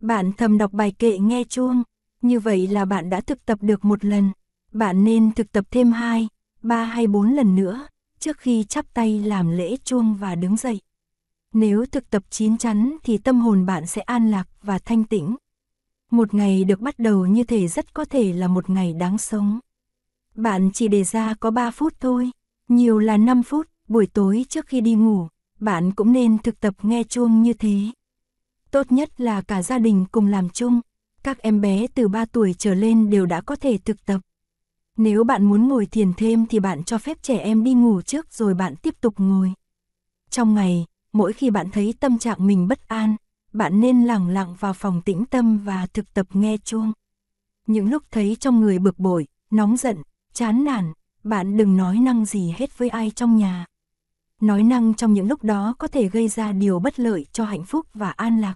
Bạn 0.00 0.32
thầm 0.32 0.58
đọc 0.58 0.72
bài 0.72 0.92
kệ 0.98 1.18
nghe 1.18 1.44
chuông, 1.44 1.82
như 2.22 2.40
vậy 2.40 2.66
là 2.66 2.84
bạn 2.84 3.10
đã 3.10 3.20
thực 3.20 3.46
tập 3.46 3.58
được 3.62 3.84
một 3.84 4.04
lần. 4.04 4.30
Bạn 4.72 5.04
nên 5.04 5.32
thực 5.32 5.52
tập 5.52 5.64
thêm 5.70 5.92
hai, 5.92 6.28
ba 6.62 6.84
hay 6.84 7.06
bốn 7.06 7.34
lần 7.34 7.56
nữa, 7.56 7.86
trước 8.18 8.38
khi 8.38 8.64
chắp 8.64 8.94
tay 8.94 9.20
làm 9.20 9.50
lễ 9.50 9.76
chuông 9.84 10.14
và 10.14 10.34
đứng 10.34 10.56
dậy. 10.56 10.80
Nếu 11.52 11.86
thực 11.92 12.10
tập 12.10 12.22
chín 12.30 12.58
chắn 12.58 12.96
thì 13.04 13.18
tâm 13.18 13.40
hồn 13.40 13.66
bạn 13.66 13.86
sẽ 13.86 14.00
an 14.00 14.30
lạc 14.30 14.48
và 14.62 14.78
thanh 14.78 15.04
tĩnh. 15.04 15.36
Một 16.10 16.34
ngày 16.34 16.64
được 16.64 16.80
bắt 16.80 16.98
đầu 16.98 17.26
như 17.26 17.44
thế 17.44 17.68
rất 17.68 17.94
có 17.94 18.04
thể 18.04 18.32
là 18.32 18.48
một 18.48 18.70
ngày 18.70 18.92
đáng 18.92 19.18
sống. 19.18 19.58
Bạn 20.34 20.70
chỉ 20.74 20.88
đề 20.88 21.04
ra 21.04 21.34
có 21.40 21.50
3 21.50 21.70
phút 21.70 21.94
thôi, 22.00 22.30
nhiều 22.68 22.98
là 22.98 23.16
5 23.16 23.42
phút, 23.42 23.66
buổi 23.88 24.06
tối 24.06 24.44
trước 24.48 24.66
khi 24.66 24.80
đi 24.80 24.94
ngủ, 24.94 25.28
bạn 25.60 25.92
cũng 25.92 26.12
nên 26.12 26.38
thực 26.38 26.60
tập 26.60 26.74
nghe 26.82 27.02
chuông 27.04 27.42
như 27.42 27.52
thế. 27.52 27.78
Tốt 28.70 28.92
nhất 28.92 29.20
là 29.20 29.40
cả 29.40 29.62
gia 29.62 29.78
đình 29.78 30.04
cùng 30.12 30.26
làm 30.26 30.48
chung, 30.48 30.80
các 31.22 31.38
em 31.38 31.60
bé 31.60 31.86
từ 31.94 32.08
3 32.08 32.24
tuổi 32.24 32.54
trở 32.58 32.74
lên 32.74 33.10
đều 33.10 33.26
đã 33.26 33.40
có 33.40 33.56
thể 33.56 33.78
thực 33.78 34.06
tập. 34.06 34.20
Nếu 34.96 35.24
bạn 35.24 35.44
muốn 35.44 35.68
ngồi 35.68 35.86
thiền 35.86 36.12
thêm 36.14 36.46
thì 36.46 36.60
bạn 36.60 36.84
cho 36.84 36.98
phép 36.98 37.22
trẻ 37.22 37.38
em 37.38 37.64
đi 37.64 37.74
ngủ 37.74 38.02
trước 38.02 38.32
rồi 38.32 38.54
bạn 38.54 38.76
tiếp 38.76 38.94
tục 39.00 39.14
ngồi. 39.16 39.52
Trong 40.30 40.54
ngày, 40.54 40.86
mỗi 41.12 41.32
khi 41.32 41.50
bạn 41.50 41.70
thấy 41.70 41.94
tâm 42.00 42.18
trạng 42.18 42.46
mình 42.46 42.68
bất 42.68 42.88
an, 42.88 43.16
bạn 43.52 43.80
nên 43.80 44.04
lặng 44.04 44.28
lặng 44.28 44.54
vào 44.60 44.72
phòng 44.72 45.02
tĩnh 45.02 45.24
tâm 45.24 45.58
và 45.58 45.86
thực 45.86 46.14
tập 46.14 46.26
nghe 46.32 46.56
chuông. 46.64 46.92
Những 47.66 47.90
lúc 47.90 48.02
thấy 48.10 48.36
trong 48.40 48.60
người 48.60 48.78
bực 48.78 48.98
bội, 48.98 49.26
nóng 49.50 49.76
giận, 49.76 50.02
chán 50.32 50.64
nản, 50.64 50.92
bạn 51.24 51.56
đừng 51.56 51.76
nói 51.76 51.98
năng 51.98 52.24
gì 52.24 52.54
hết 52.56 52.78
với 52.78 52.88
ai 52.88 53.10
trong 53.10 53.36
nhà. 53.36 53.66
Nói 54.40 54.62
năng 54.62 54.94
trong 54.94 55.12
những 55.12 55.28
lúc 55.28 55.44
đó 55.44 55.74
có 55.78 55.88
thể 55.88 56.08
gây 56.08 56.28
ra 56.28 56.52
điều 56.52 56.78
bất 56.78 57.00
lợi 57.00 57.26
cho 57.32 57.44
hạnh 57.44 57.64
phúc 57.64 57.86
và 57.94 58.10
an 58.10 58.40
lạc. 58.40 58.54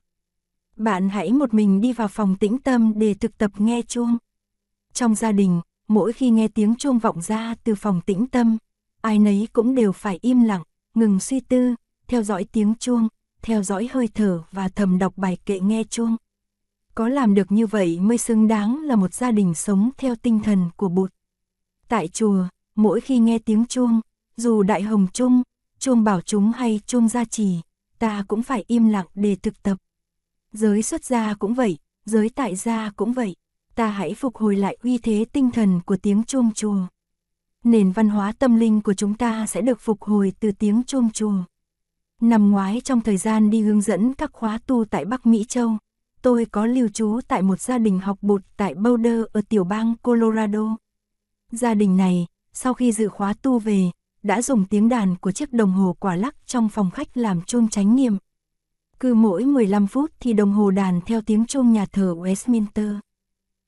Bạn 0.76 1.08
hãy 1.08 1.32
một 1.32 1.54
mình 1.54 1.80
đi 1.80 1.92
vào 1.92 2.08
phòng 2.08 2.36
tĩnh 2.36 2.58
tâm 2.58 2.92
để 2.96 3.14
thực 3.14 3.38
tập 3.38 3.50
nghe 3.58 3.82
chuông. 3.82 4.18
Trong 4.92 5.14
gia 5.14 5.32
đình, 5.32 5.60
mỗi 5.88 6.12
khi 6.12 6.30
nghe 6.30 6.48
tiếng 6.48 6.74
chuông 6.74 6.98
vọng 6.98 7.22
ra 7.22 7.54
từ 7.64 7.74
phòng 7.74 8.00
tĩnh 8.00 8.26
tâm, 8.26 8.58
ai 9.00 9.18
nấy 9.18 9.48
cũng 9.52 9.74
đều 9.74 9.92
phải 9.92 10.18
im 10.22 10.42
lặng, 10.42 10.62
ngừng 10.94 11.20
suy 11.20 11.40
tư, 11.40 11.74
theo 12.06 12.22
dõi 12.22 12.46
tiếng 12.52 12.74
chuông, 12.74 13.08
theo 13.42 13.62
dõi 13.62 13.88
hơi 13.92 14.08
thở 14.14 14.42
và 14.52 14.68
thầm 14.68 14.98
đọc 14.98 15.12
bài 15.16 15.38
kệ 15.46 15.60
nghe 15.60 15.84
chuông. 15.84 16.16
Có 16.94 17.08
làm 17.08 17.34
được 17.34 17.52
như 17.52 17.66
vậy 17.66 18.00
mới 18.00 18.18
xứng 18.18 18.48
đáng 18.48 18.82
là 18.84 18.96
một 18.96 19.14
gia 19.14 19.30
đình 19.30 19.54
sống 19.54 19.90
theo 19.98 20.14
tinh 20.16 20.40
thần 20.40 20.70
của 20.76 20.88
Bụt. 20.88 21.12
Tại 21.88 22.08
chùa, 22.08 22.44
mỗi 22.74 23.00
khi 23.00 23.18
nghe 23.18 23.38
tiếng 23.38 23.66
chuông, 23.66 24.00
dù 24.36 24.62
đại 24.62 24.82
hồng 24.82 25.06
chung, 25.12 25.42
chuông 25.82 26.04
bảo 26.04 26.20
chúng 26.20 26.52
hay 26.52 26.80
chuông 26.86 27.08
gia 27.08 27.24
trì, 27.24 27.60
ta 27.98 28.24
cũng 28.28 28.42
phải 28.42 28.64
im 28.66 28.88
lặng 28.88 29.06
để 29.14 29.36
thực 29.36 29.62
tập. 29.62 29.78
Giới 30.52 30.82
xuất 30.82 31.04
gia 31.04 31.34
cũng 31.34 31.54
vậy, 31.54 31.78
giới 32.04 32.28
tại 32.28 32.56
gia 32.56 32.90
cũng 32.96 33.12
vậy, 33.12 33.36
ta 33.74 33.86
hãy 33.86 34.14
phục 34.14 34.36
hồi 34.36 34.56
lại 34.56 34.76
uy 34.82 34.98
thế 34.98 35.24
tinh 35.32 35.50
thần 35.50 35.80
của 35.80 35.96
tiếng 35.96 36.24
chuông 36.24 36.50
chùa. 36.54 36.76
nền 37.64 37.92
văn 37.92 38.08
hóa 38.08 38.32
tâm 38.38 38.56
linh 38.56 38.80
của 38.80 38.94
chúng 38.94 39.14
ta 39.14 39.46
sẽ 39.46 39.60
được 39.60 39.80
phục 39.80 40.02
hồi 40.02 40.32
từ 40.40 40.52
tiếng 40.52 40.82
chuông 40.86 41.10
chùa. 41.10 41.34
Năm 42.20 42.50
ngoái 42.50 42.80
trong 42.84 43.00
thời 43.00 43.16
gian 43.16 43.50
đi 43.50 43.60
hướng 43.60 43.80
dẫn 43.80 44.14
các 44.14 44.32
khóa 44.32 44.58
tu 44.66 44.84
tại 44.84 45.04
Bắc 45.04 45.26
Mỹ 45.26 45.44
Châu, 45.48 45.76
tôi 46.22 46.44
có 46.44 46.66
lưu 46.66 46.88
trú 46.88 47.20
tại 47.28 47.42
một 47.42 47.60
gia 47.60 47.78
đình 47.78 47.98
học 47.98 48.18
bụt 48.20 48.42
tại 48.56 48.74
Boulder 48.74 49.20
ở 49.32 49.40
tiểu 49.48 49.64
bang 49.64 49.94
Colorado. 50.02 50.76
Gia 51.52 51.74
đình 51.74 51.96
này, 51.96 52.26
sau 52.52 52.74
khi 52.74 52.92
dự 52.92 53.08
khóa 53.08 53.34
tu 53.42 53.58
về, 53.58 53.90
đã 54.22 54.42
dùng 54.42 54.64
tiếng 54.64 54.88
đàn 54.88 55.16
của 55.16 55.32
chiếc 55.32 55.52
đồng 55.52 55.72
hồ 55.72 55.96
quả 56.00 56.16
lắc 56.16 56.46
trong 56.46 56.68
phòng 56.68 56.90
khách 56.90 57.16
làm 57.16 57.42
chuông 57.42 57.68
tránh 57.68 57.96
niệm. 57.96 58.16
Cứ 59.00 59.14
mỗi 59.14 59.44
15 59.44 59.86
phút 59.86 60.10
thì 60.20 60.32
đồng 60.32 60.52
hồ 60.52 60.70
đàn 60.70 61.00
theo 61.00 61.20
tiếng 61.22 61.46
chuông 61.46 61.72
nhà 61.72 61.86
thờ 61.86 62.14
Westminster. 62.18 62.98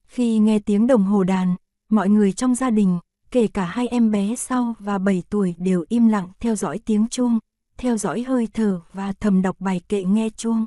Khi 0.06 0.38
nghe 0.38 0.58
tiếng 0.58 0.86
đồng 0.86 1.04
hồ 1.04 1.24
đàn, 1.24 1.54
mọi 1.88 2.08
người 2.08 2.32
trong 2.32 2.54
gia 2.54 2.70
đình, 2.70 2.98
kể 3.30 3.46
cả 3.46 3.64
hai 3.64 3.88
em 3.88 4.10
bé 4.10 4.36
sau 4.36 4.74
và 4.78 4.98
7 4.98 5.22
tuổi 5.30 5.54
đều 5.58 5.84
im 5.88 6.08
lặng 6.08 6.28
theo 6.40 6.56
dõi 6.56 6.78
tiếng 6.84 7.08
chuông, 7.08 7.38
theo 7.76 7.96
dõi 7.96 8.22
hơi 8.22 8.48
thở 8.52 8.80
và 8.92 9.12
thầm 9.20 9.42
đọc 9.42 9.56
bài 9.60 9.80
kệ 9.88 10.04
nghe 10.04 10.28
chuông. 10.30 10.66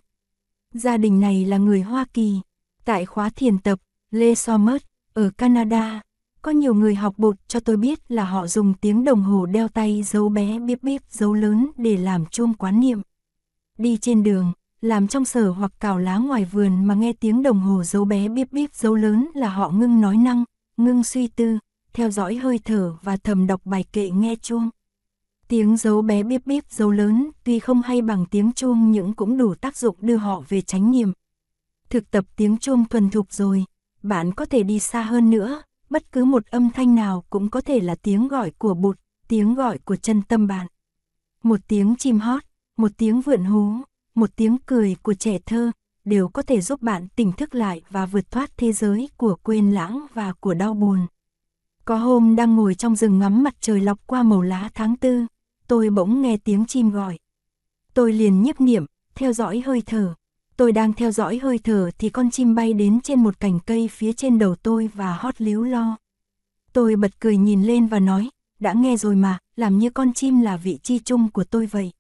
Gia 0.74 0.98
đình 0.98 1.20
này 1.20 1.46
là 1.46 1.58
người 1.58 1.82
Hoa 1.82 2.06
Kỳ. 2.14 2.40
Tại 2.86 3.06
khóa 3.06 3.30
thiền 3.30 3.58
tập, 3.58 3.80
Lê 4.12 4.36
Somers, 4.36 4.84
ở 5.14 5.30
Canada, 5.38 6.02
có 6.48 6.52
nhiều 6.52 6.74
người 6.74 6.96
học 6.96 7.14
bột 7.18 7.36
cho 7.48 7.60
tôi 7.60 7.78
biết 7.78 8.00
là 8.12 8.26
họ 8.26 8.48
dùng 8.48 8.74
tiếng 8.74 9.04
đồng 9.04 9.24
hồ 9.24 9.46
đeo 9.46 9.68
tay 9.68 10.04
dấu 10.04 10.30
bé 10.30 10.60
bíp 10.60 10.84
bíp 10.84 11.02
dấu 11.10 11.34
lớn 11.34 11.72
để 11.78 11.98
làm 11.98 12.26
chuông 12.26 12.54
quán 12.54 12.80
niệm. 12.80 13.02
Đi 13.78 13.98
trên 13.98 14.24
đường, 14.24 14.52
làm 14.82 15.08
trong 15.08 15.26
sở 15.26 15.50
hoặc 15.50 15.72
cào 15.80 16.00
lá 16.00 16.18
ngoài 16.18 16.46
vườn 16.46 16.86
mà 16.86 16.94
nghe 16.94 17.14
tiếng 17.14 17.44
đồng 17.44 17.60
hồ 17.60 17.84
dấu 17.84 18.06
bé 18.06 18.28
bíp 18.30 18.52
bíp 18.52 18.76
dấu 18.76 18.96
lớn 18.96 19.28
là 19.36 19.50
họ 19.50 19.70
ngưng 19.70 20.02
nói 20.02 20.18
năng, 20.18 20.44
ngưng 20.78 21.04
suy 21.04 21.28
tư, 21.28 21.58
theo 21.94 22.12
dõi 22.12 22.36
hơi 22.36 22.60
thở 22.66 22.96
và 23.02 23.18
thầm 23.18 23.48
đọc 23.48 23.62
bài 23.66 23.86
kệ 23.94 24.10
nghe 24.10 24.36
chuông. 24.36 24.70
Tiếng 25.48 25.78
dấu 25.78 26.02
bé 26.02 26.24
bíp 26.24 26.46
bíp 26.46 26.72
dấu 26.72 26.92
lớn 26.92 27.32
tuy 27.44 27.60
không 27.60 27.82
hay 27.82 28.02
bằng 28.02 28.26
tiếng 28.26 28.52
chuông 28.52 28.92
nhưng 28.92 29.14
cũng 29.14 29.38
đủ 29.38 29.56
tác 29.56 29.78
dụng 29.78 29.96
đưa 30.00 30.18
họ 30.18 30.44
về 30.50 30.62
chánh 30.62 30.92
niệm. 30.92 31.12
Thực 31.90 32.12
tập 32.12 32.26
tiếng 32.36 32.58
chuông 32.58 32.86
thuần 32.86 33.10
thục 33.10 33.34
rồi, 33.34 33.66
bạn 34.04 34.34
có 34.34 34.46
thể 34.46 34.64
đi 34.64 34.80
xa 34.80 35.02
hơn 35.02 35.30
nữa, 35.30 35.62
bất 35.90 36.12
cứ 36.12 36.26
một 36.26 36.46
âm 36.46 36.70
thanh 36.70 36.96
nào 36.96 37.24
cũng 37.30 37.50
có 37.50 37.62
thể 37.62 37.80
là 37.80 37.96
tiếng 37.96 38.28
gọi 38.28 38.52
của 38.52 38.74
bụt, 38.74 39.00
tiếng 39.28 39.56
gọi 39.56 39.78
của 39.78 39.96
chân 39.96 40.22
tâm 40.22 40.48
bạn. 40.48 40.68
Một 41.44 41.60
tiếng 41.68 41.96
chim 41.96 42.20
hót, 42.20 42.44
một 42.78 42.92
tiếng 42.98 43.22
vượn 43.22 43.46
hú, 43.46 43.74
một 44.16 44.30
tiếng 44.36 44.58
cười 44.66 44.96
của 45.02 45.14
trẻ 45.14 45.40
thơ, 45.46 45.72
đều 46.06 46.30
có 46.30 46.42
thể 46.42 46.62
giúp 46.62 46.82
bạn 46.82 47.08
tỉnh 47.16 47.32
thức 47.32 47.56
lại 47.56 47.82
và 47.90 48.06
vượt 48.06 48.32
thoát 48.32 48.58
thế 48.58 48.72
giới 48.72 49.10
của 49.18 49.36
quên 49.44 49.72
lãng 49.72 50.06
và 50.14 50.34
của 50.34 50.54
đau 50.54 50.74
buồn. 50.74 51.00
Có 51.86 51.96
hôm 51.96 52.36
đang 52.36 52.56
ngồi 52.56 52.76
trong 52.76 52.96
rừng 52.96 53.20
ngắm 53.20 53.44
mặt 53.44 53.56
trời 53.60 53.82
lọc 53.82 54.08
qua 54.08 54.24
màu 54.24 54.42
lá 54.42 54.70
tháng 54.74 54.98
tư, 54.98 55.26
tôi 55.68 55.90
bỗng 55.90 56.22
nghe 56.22 56.38
tiếng 56.38 56.66
chim 56.66 56.90
gọi. 56.90 57.20
Tôi 57.94 58.14
liền 58.14 58.42
nhiếp 58.42 58.62
niệm, 58.62 58.86
theo 59.16 59.34
dõi 59.34 59.64
hơi 59.66 59.82
thở. 59.86 60.14
Tôi 60.58 60.72
đang 60.72 60.94
theo 60.94 61.12
dõi 61.12 61.40
hơi 61.44 61.60
thở 61.64 61.92
thì 61.98 62.10
con 62.10 62.32
chim 62.32 62.56
bay 62.56 62.74
đến 62.74 63.02
trên 63.02 63.24
một 63.24 63.40
cành 63.40 63.60
cây 63.60 63.88
phía 63.88 64.14
trên 64.14 64.40
đầu 64.40 64.56
tôi 64.56 64.90
và 64.94 65.14
hót 65.14 65.42
líu 65.42 65.64
lo. 65.64 65.98
Tôi 66.74 66.96
bật 66.96 67.20
cười 67.20 67.38
nhìn 67.38 67.64
lên 67.64 67.88
và 67.88 68.00
nói, 68.00 68.30
đã 68.60 68.74
nghe 68.74 68.98
rồi 68.98 69.16
mà, 69.16 69.40
làm 69.56 69.78
như 69.78 69.90
con 69.90 70.14
chim 70.14 70.42
là 70.42 70.58
vị 70.58 70.80
chi 70.84 71.00
chung 71.00 71.30
của 71.32 71.44
tôi 71.44 71.66
vậy. 71.66 71.92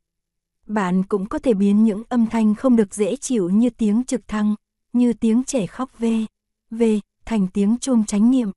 Bạn 0.67 1.04
cũng 1.04 1.26
có 1.26 1.39
thể 1.39 1.54
biến 1.54 1.84
những 1.84 2.04
âm 2.10 2.28
thanh 2.28 2.56
không 2.56 2.76
được 2.76 2.96
dễ 2.96 3.15
chịu 3.15 3.50
như 3.50 3.70
tiếng 3.70 4.04
trực 4.04 4.28
thăng, 4.28 4.56
như 4.93 5.13
tiếng 5.13 5.43
trẻ 5.43 5.67
khóc 5.67 6.00
vê, 6.00 6.26
vê, 6.72 7.00
thành 7.26 7.48
tiếng 7.48 7.78
chuông 7.78 8.06
chánh 8.06 8.32
niệm. 8.32 8.52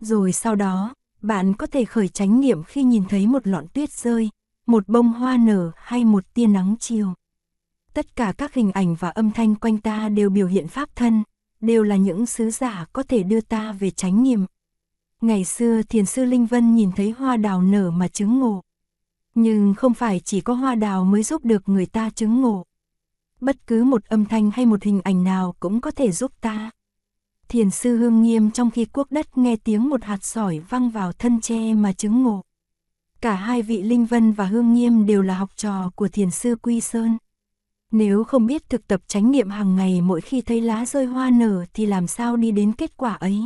Rồi 0.00 0.32
sau 0.32 0.54
đó, 0.54 0.94
bạn 1.22 1.54
có 1.54 1.66
thể 1.66 1.84
khởi 1.84 2.08
chánh 2.08 2.40
niệm 2.40 2.62
khi 2.62 2.82
nhìn 2.82 3.04
thấy 3.08 3.26
một 3.26 3.46
lọn 3.46 3.66
tuyết 3.68 3.92
rơi, 3.92 4.30
một 4.66 4.88
bông 4.88 5.12
hoa 5.12 5.36
nở 5.36 5.70
hay 5.76 6.04
một 6.04 6.34
tia 6.34 6.46
nắng 6.46 6.76
chiều. 6.80 7.14
Tất 7.94 8.16
cả 8.16 8.32
các 8.38 8.54
hình 8.54 8.72
ảnh 8.72 8.94
và 8.94 9.10
âm 9.10 9.30
thanh 9.30 9.54
quanh 9.54 9.78
ta 9.78 10.08
đều 10.08 10.30
biểu 10.30 10.46
hiện 10.46 10.68
pháp 10.68 10.96
thân, 10.96 11.22
đều 11.60 11.82
là 11.82 11.96
những 11.96 12.26
sứ 12.26 12.50
giả 12.50 12.86
có 12.92 13.02
thể 13.02 13.22
đưa 13.22 13.40
ta 13.40 13.72
về 13.72 13.90
chánh 13.90 14.22
niệm. 14.22 14.46
Ngày 15.20 15.44
xưa 15.44 15.82
thiền 15.82 16.06
sư 16.06 16.24
Linh 16.24 16.46
Vân 16.46 16.74
nhìn 16.74 16.92
thấy 16.92 17.10
hoa 17.10 17.36
đào 17.36 17.62
nở 17.62 17.90
mà 17.90 18.08
chứng 18.08 18.38
ngộ. 18.40 18.60
Nhưng 19.34 19.74
không 19.74 19.94
phải 19.94 20.20
chỉ 20.20 20.40
có 20.40 20.54
hoa 20.54 20.74
đào 20.74 21.04
mới 21.04 21.22
giúp 21.22 21.44
được 21.44 21.68
người 21.68 21.86
ta 21.86 22.10
chứng 22.10 22.40
ngộ. 22.40 22.64
Bất 23.40 23.66
cứ 23.66 23.84
một 23.84 24.04
âm 24.04 24.24
thanh 24.24 24.50
hay 24.50 24.66
một 24.66 24.82
hình 24.82 25.00
ảnh 25.04 25.24
nào 25.24 25.54
cũng 25.60 25.80
có 25.80 25.90
thể 25.90 26.12
giúp 26.12 26.32
ta. 26.40 26.70
Thiền 27.48 27.70
sư 27.70 27.96
Hương 27.96 28.22
Nghiêm 28.22 28.50
trong 28.50 28.70
khi 28.70 28.84
quốc 28.84 29.12
đất 29.12 29.38
nghe 29.38 29.56
tiếng 29.56 29.88
một 29.88 30.04
hạt 30.04 30.24
sỏi 30.24 30.58
văng 30.58 30.90
vào 30.90 31.12
thân 31.12 31.40
tre 31.40 31.74
mà 31.74 31.92
chứng 31.92 32.22
ngộ. 32.22 32.42
Cả 33.20 33.34
hai 33.34 33.62
vị 33.62 33.82
Linh 33.82 34.06
Vân 34.06 34.32
và 34.32 34.46
Hương 34.46 34.74
Nghiêm 34.74 35.06
đều 35.06 35.22
là 35.22 35.34
học 35.34 35.50
trò 35.56 35.90
của 35.94 36.08
thiền 36.08 36.30
sư 36.30 36.56
Quy 36.62 36.80
Sơn. 36.80 37.18
Nếu 37.92 38.24
không 38.24 38.46
biết 38.46 38.68
thực 38.68 38.88
tập 38.88 39.00
chánh 39.06 39.30
niệm 39.30 39.50
hàng 39.50 39.76
ngày 39.76 40.00
mỗi 40.00 40.20
khi 40.20 40.40
thấy 40.40 40.60
lá 40.60 40.86
rơi 40.86 41.06
hoa 41.06 41.30
nở 41.30 41.64
thì 41.74 41.86
làm 41.86 42.06
sao 42.06 42.36
đi 42.36 42.50
đến 42.50 42.72
kết 42.72 42.96
quả 42.96 43.14
ấy. 43.14 43.42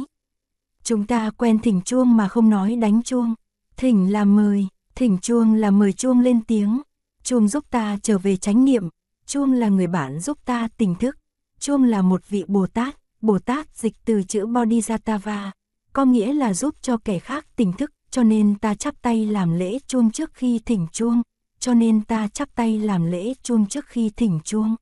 Chúng 0.82 1.06
ta 1.06 1.30
quen 1.30 1.58
thỉnh 1.58 1.80
chuông 1.84 2.16
mà 2.16 2.28
không 2.28 2.50
nói 2.50 2.76
đánh 2.76 3.02
chuông. 3.02 3.34
Thỉnh 3.76 4.12
là 4.12 4.24
mời, 4.24 4.66
thỉnh 4.94 5.18
chuông 5.22 5.54
là 5.54 5.70
mời 5.70 5.92
chuông 5.92 6.20
lên 6.20 6.40
tiếng. 6.44 6.82
Chuông 7.22 7.48
giúp 7.48 7.64
ta 7.70 7.98
trở 8.02 8.18
về 8.18 8.36
chánh 8.36 8.64
niệm, 8.64 8.88
chuông 9.26 9.52
là 9.52 9.68
người 9.68 9.86
bạn 9.86 10.20
giúp 10.20 10.38
ta 10.44 10.68
tỉnh 10.76 10.94
thức. 10.94 11.16
Chuông 11.58 11.84
là 11.84 12.02
một 12.02 12.28
vị 12.28 12.44
Bồ 12.48 12.66
Tát, 12.66 12.96
Bồ 13.20 13.38
Tát 13.38 13.76
dịch 13.76 13.94
từ 14.04 14.22
chữ 14.22 14.46
Bodhisattva, 14.46 15.52
có 15.92 16.04
nghĩa 16.04 16.32
là 16.32 16.54
giúp 16.54 16.74
cho 16.82 16.96
kẻ 16.96 17.18
khác 17.18 17.46
tỉnh 17.56 17.72
thức, 17.72 17.92
cho 18.10 18.22
nên 18.22 18.54
ta 18.54 18.74
chắp 18.74 19.02
tay 19.02 19.26
làm 19.26 19.58
lễ 19.58 19.78
chuông 19.86 20.10
trước 20.10 20.34
khi 20.34 20.58
thỉnh 20.58 20.86
chuông, 20.92 21.22
cho 21.66 21.74
nên 21.74 22.00
ta 22.00 22.28
chắp 22.28 22.54
tay 22.54 22.78
làm 22.78 23.10
lễ 23.10 23.32
chuông 23.42 23.66
trước 23.66 23.86
khi 23.86 24.10
thỉnh 24.10 24.40
chuông. 24.44 24.76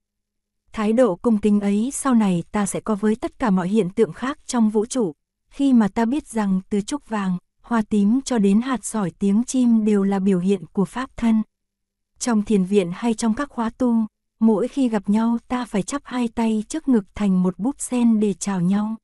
Thái 0.72 0.92
độ 0.92 1.16
cung 1.16 1.38
kính 1.38 1.60
ấy 1.60 1.90
sau 1.92 2.14
này 2.14 2.44
ta 2.52 2.66
sẽ 2.66 2.80
có 2.80 2.94
với 2.94 3.16
tất 3.16 3.38
cả 3.38 3.50
mọi 3.50 3.68
hiện 3.68 3.90
tượng 3.90 4.12
khác 4.12 4.38
trong 4.46 4.70
vũ 4.70 4.86
trụ, 4.86 5.12
khi 5.50 5.72
mà 5.72 5.88
ta 5.88 6.04
biết 6.04 6.26
rằng 6.26 6.60
từ 6.70 6.80
trúc 6.80 7.08
vàng, 7.08 7.38
hoa 7.62 7.82
tím 7.90 8.20
cho 8.24 8.38
đến 8.38 8.60
hạt 8.60 8.84
sỏi 8.84 9.10
tiếng 9.18 9.44
chim 9.44 9.84
đều 9.84 10.02
là 10.02 10.18
biểu 10.18 10.38
hiện 10.38 10.66
của 10.72 10.84
pháp 10.84 11.16
thân. 11.16 11.42
Trong 12.18 12.42
thiền 12.42 12.64
viện 12.64 12.90
hay 12.94 13.14
trong 13.14 13.34
các 13.34 13.48
khóa 13.50 13.70
tu, 13.70 14.06
mỗi 14.40 14.68
khi 14.68 14.88
gặp 14.88 15.08
nhau 15.08 15.38
ta 15.48 15.64
phải 15.64 15.82
chắp 15.82 16.02
hai 16.04 16.28
tay 16.28 16.64
trước 16.68 16.88
ngực 16.88 17.04
thành 17.14 17.42
một 17.42 17.58
búp 17.58 17.76
sen 17.78 18.20
để 18.20 18.34
chào 18.34 18.60
nhau. 18.60 18.96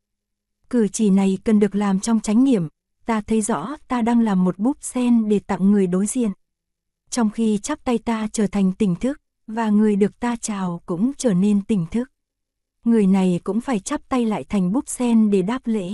Cử 0.70 0.88
chỉ 0.88 1.10
này 1.10 1.38
cần 1.44 1.60
được 1.60 1.74
làm 1.74 2.00
trong 2.00 2.20
chánh 2.20 2.44
niệm, 2.44 2.68
ta 3.06 3.20
thấy 3.20 3.40
rõ 3.40 3.76
ta 3.88 4.02
đang 4.02 4.20
làm 4.20 4.44
một 4.44 4.58
búp 4.58 4.76
sen 4.80 5.28
để 5.28 5.38
tặng 5.38 5.70
người 5.70 5.86
đối 5.86 6.06
diện. 6.06 6.30
Trong 7.10 7.30
khi 7.30 7.58
chắp 7.58 7.84
tay 7.84 7.98
ta 7.98 8.28
trở 8.32 8.46
thành 8.46 8.72
tỉnh 8.72 8.94
thức, 8.96 9.20
và 9.46 9.68
người 9.68 9.96
được 9.96 10.20
ta 10.20 10.36
chào 10.36 10.80
cũng 10.86 11.12
trở 11.18 11.34
nên 11.34 11.64
tỉnh 11.64 11.86
thức. 11.90 12.10
Người 12.84 13.06
này 13.06 13.40
cũng 13.44 13.60
phải 13.60 13.80
chắp 13.80 14.08
tay 14.08 14.26
lại 14.26 14.44
thành 14.44 14.72
búp 14.72 14.88
sen 14.88 15.30
để 15.30 15.42
đáp 15.42 15.62
lễ. 15.64 15.92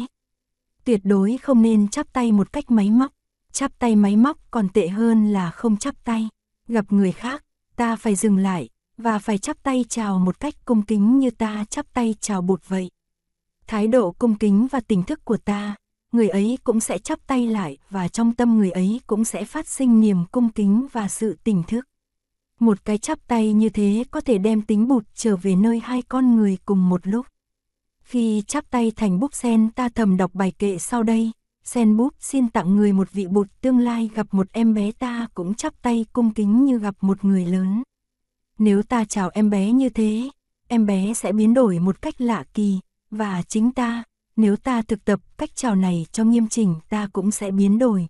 Tuyệt 0.85 1.00
đối 1.05 1.38
không 1.42 1.62
nên 1.62 1.88
chắp 1.88 2.12
tay 2.12 2.33
một 2.33 2.52
cách 2.52 2.70
máy 2.70 2.90
móc, 2.90 3.12
chắp 3.52 3.79
tay 3.79 3.96
máy 3.96 4.16
móc 4.16 4.38
còn 4.50 4.68
tệ 4.68 4.88
hơn 4.88 5.33
là 5.33 5.50
không 5.50 5.76
chắp 5.76 6.05
tay. 6.05 6.29
Gặp 6.68 6.92
người 6.92 7.12
khác, 7.12 7.44
ta 7.76 7.96
phải 7.96 8.14
dừng 8.14 8.37
lại, 8.37 8.68
và 8.96 9.18
phải 9.18 9.38
chắp 9.38 9.62
tay 9.62 9.85
chào 9.88 10.18
một 10.18 10.40
cách 10.40 10.55
cung 10.64 10.83
kính 10.83 11.18
như 11.18 11.31
ta 11.31 11.64
chắp 11.70 11.94
tay 11.94 12.14
chào 12.20 12.42
bụt 12.42 12.62
vậy. 12.68 12.90
Thái 13.66 13.87
độ 13.87 14.12
cung 14.12 14.35
kính 14.35 14.66
và 14.70 14.81
tỉnh 14.81 15.02
thức 15.02 15.24
của 15.24 15.37
ta, 15.37 15.76
người 16.12 16.29
ấy 16.29 16.59
cũng 16.64 16.81
sẽ 16.81 16.99
chắp 16.99 17.27
tay 17.27 17.47
lại 17.47 17.79
và 17.90 18.09
trong 18.09 18.35
tâm 18.35 18.59
người 18.59 18.71
ấy 18.71 19.01
cũng 19.07 19.25
sẽ 19.25 19.45
phát 19.45 19.69
sinh 19.69 20.01
niềm 20.01 20.25
cung 20.33 20.49
kính 20.49 20.87
và 20.92 21.09
sự 21.09 21.37
tỉnh 21.45 21.62
thức. 21.62 21.88
Một 22.61 22.85
cái 22.85 22.99
chắp 22.99 23.19
tay 23.27 23.53
như 23.53 23.69
thế 23.69 24.05
có 24.11 24.21
thể 24.21 24.38
đem 24.38 24.62
tính 24.62 24.88
bụt 24.88 25.05
trở 25.14 25.37
về 25.37 25.57
nơi 25.57 25.81
hai 25.81 26.03
con 26.03 26.37
người 26.37 26.59
cùng 26.64 26.88
một 26.88 27.07
lúc. 27.07 27.27
Khi 28.03 28.42
chắp 28.47 28.71
tay 28.71 28.92
thành 28.97 29.21
búp 29.21 29.35
sen 29.35 29.71
ta 29.71 29.88
thầm 29.88 30.16
đọc 30.16 30.35
bài 30.35 30.53
kệ 30.59 30.79
sau 30.79 31.03
đây, 31.03 31.31
sen 31.64 31.97
búp 31.97 32.14
xin 32.21 32.49
tặng 32.49 32.77
người 32.77 32.92
một 32.92 33.12
vị 33.12 33.27
bụt 33.27 33.47
tương 33.61 33.79
lai 33.79 34.11
gặp 34.14 34.27
một 34.31 34.47
em 34.53 34.75
bé 34.75 34.92
ta 34.92 35.27
cũng 35.35 35.55
chắp 35.55 35.83
tay 35.83 36.07
cung 36.12 36.35
kính 36.35 36.64
như 36.64 36.79
gặp 36.79 36.95
một 37.01 37.25
người 37.25 37.47
lớn. 37.47 37.83
Nếu 38.59 38.83
ta 38.83 39.05
chào 39.05 39.31
em 39.35 39.51
bé 39.51 39.73
như 39.73 39.88
thế, 39.88 40.31
em 40.69 40.87
bé 40.87 41.14
sẽ 41.14 41.33
biến 41.33 41.55
đổi 41.55 41.79
một 41.79 42.03
cách 42.03 42.21
lạ 42.21 42.45
kỳ, 42.55 42.81
và 43.11 43.42
chính 43.49 43.73
ta, 43.73 44.05
nếu 44.37 44.57
ta 44.57 44.83
thực 44.83 45.05
tập 45.05 45.20
cách 45.38 45.51
chào 45.55 45.75
này 45.75 46.07
cho 46.12 46.25
nghiêm 46.25 46.49
chỉnh 46.49 46.75
ta 46.88 47.09
cũng 47.12 47.31
sẽ 47.31 47.51
biến 47.51 47.79
đổi. 47.79 48.07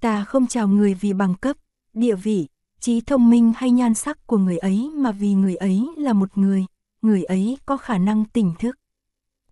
Ta 0.00 0.24
không 0.24 0.46
chào 0.46 0.68
người 0.68 0.94
vì 0.94 1.12
bằng 1.12 1.34
cấp, 1.34 1.56
địa 1.92 2.14
vị, 2.14 2.48
trí 2.80 3.00
thông 3.00 3.30
minh 3.30 3.52
hay 3.56 3.70
nhan 3.70 3.94
sắc 3.94 4.26
của 4.26 4.38
người 4.38 4.58
ấy 4.58 4.90
mà 4.94 5.12
vì 5.12 5.34
người 5.34 5.56
ấy 5.56 5.88
là 5.96 6.12
một 6.12 6.38
người, 6.38 6.66
người 7.02 7.24
ấy 7.24 7.58
có 7.66 7.76
khả 7.76 7.98
năng 7.98 8.24
tỉnh 8.24 8.52
thức. 8.58 8.78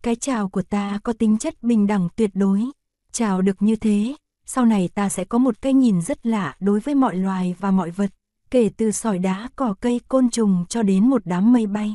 Cái 0.02 0.16
chào 0.16 0.48
của 0.48 0.62
ta 0.62 1.00
có 1.02 1.12
tính 1.12 1.38
chất 1.38 1.62
bình 1.62 1.86
đẳng 1.86 2.08
tuyệt 2.16 2.30
đối. 2.34 2.64
Chào 3.12 3.42
được 3.42 3.62
như 3.62 3.76
thế, 3.76 4.14
sau 4.46 4.64
này 4.64 4.88
ta 4.94 5.08
sẽ 5.08 5.24
có 5.24 5.38
một 5.38 5.62
cái 5.62 5.72
nhìn 5.72 6.02
rất 6.02 6.26
lạ 6.26 6.56
đối 6.60 6.80
với 6.80 6.94
mọi 6.94 7.16
loài 7.16 7.54
và 7.58 7.70
mọi 7.70 7.90
vật 7.90 8.10
kể 8.50 8.70
từ 8.76 8.90
sỏi 8.90 9.18
đá 9.18 9.48
cỏ 9.56 9.74
cây 9.80 10.00
côn 10.08 10.30
trùng 10.30 10.64
cho 10.68 10.82
đến 10.82 11.10
một 11.10 11.22
đám 11.24 11.52
mây 11.52 11.66
bay. 11.66 11.94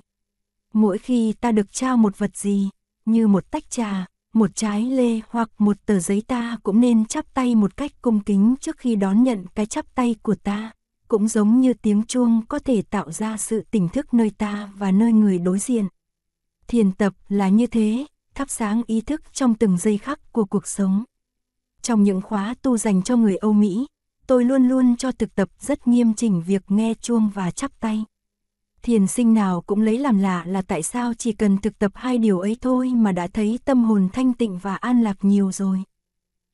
Mỗi 0.73 0.97
khi 0.97 1.33
ta 1.33 1.51
được 1.51 1.71
trao 1.71 1.97
một 1.97 2.17
vật 2.17 2.37
gì, 2.37 2.69
như 3.05 3.27
một 3.27 3.51
tách 3.51 3.69
trà, 3.69 4.05
một 4.33 4.55
trái 4.55 4.83
lê 4.83 5.19
hoặc 5.29 5.49
một 5.57 5.77
tờ 5.85 5.99
giấy 5.99 6.23
ta 6.27 6.57
cũng 6.63 6.81
nên 6.81 7.05
chắp 7.05 7.33
tay 7.33 7.55
một 7.55 7.77
cách 7.77 7.91
cung 8.01 8.19
kính 8.19 8.55
trước 8.61 8.77
khi 8.77 8.95
đón 8.95 9.23
nhận 9.23 9.45
cái 9.55 9.65
chắp 9.65 9.95
tay 9.95 10.15
của 10.21 10.35
ta. 10.35 10.71
Cũng 11.07 11.27
giống 11.27 11.61
như 11.61 11.73
tiếng 11.73 12.03
chuông 12.03 12.41
có 12.49 12.59
thể 12.59 12.81
tạo 12.81 13.11
ra 13.11 13.37
sự 13.37 13.63
tỉnh 13.71 13.89
thức 13.89 14.13
nơi 14.13 14.31
ta 14.37 14.69
và 14.75 14.91
nơi 14.91 15.13
người 15.13 15.39
đối 15.39 15.59
diện. 15.59 15.87
Thiền 16.67 16.91
tập 16.91 17.13
là 17.29 17.49
như 17.49 17.67
thế, 17.67 18.05
thắp 18.35 18.49
sáng 18.49 18.81
ý 18.87 19.01
thức 19.01 19.21
trong 19.33 19.55
từng 19.55 19.77
giây 19.77 19.97
khắc 19.97 20.33
của 20.33 20.45
cuộc 20.45 20.67
sống. 20.67 21.03
Trong 21.81 22.03
những 22.03 22.21
khóa 22.21 22.55
tu 22.61 22.77
dành 22.77 23.01
cho 23.01 23.17
người 23.17 23.37
Âu 23.37 23.53
Mỹ, 23.53 23.87
tôi 24.27 24.45
luôn 24.45 24.67
luôn 24.67 24.95
cho 24.97 25.11
thực 25.11 25.35
tập 25.35 25.49
rất 25.59 25.87
nghiêm 25.87 26.13
chỉnh 26.13 26.43
việc 26.47 26.61
nghe 26.67 26.93
chuông 27.01 27.29
và 27.33 27.51
chắp 27.51 27.79
tay. 27.79 28.03
Thiền 28.85 29.07
sinh 29.07 29.33
nào 29.33 29.61
cũng 29.61 29.81
lấy 29.81 29.97
làm 29.99 30.17
lạ 30.17 30.43
là 30.47 30.61
tại 30.61 30.83
sao 30.83 31.13
chỉ 31.13 31.31
cần 31.31 31.57
thực 31.57 31.79
tập 31.79 31.91
hai 31.95 32.17
điều 32.17 32.39
ấy 32.39 32.57
thôi 32.61 32.91
mà 32.95 33.11
đã 33.11 33.27
thấy 33.27 33.59
tâm 33.65 33.83
hồn 33.83 34.09
thanh 34.13 34.33
tịnh 34.33 34.57
và 34.57 34.75
an 34.75 35.01
lạc 35.01 35.17
nhiều 35.21 35.51
rồi. 35.51 35.83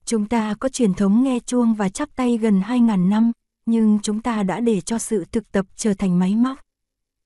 Chúng 0.05 0.27
ta 0.27 0.53
có 0.59 0.69
truyền 0.69 0.93
thống 0.93 1.23
nghe 1.23 1.39
chuông 1.39 1.73
và 1.73 1.89
chắp 1.89 2.15
tay 2.15 2.37
gần 2.37 2.61
2.000 2.61 3.09
năm, 3.09 3.31
nhưng 3.65 3.99
chúng 4.03 4.21
ta 4.21 4.43
đã 4.43 4.59
để 4.59 4.81
cho 4.81 4.97
sự 4.97 5.25
thực 5.31 5.51
tập 5.51 5.65
trở 5.75 5.93
thành 5.93 6.19
máy 6.19 6.35
móc. 6.35 6.57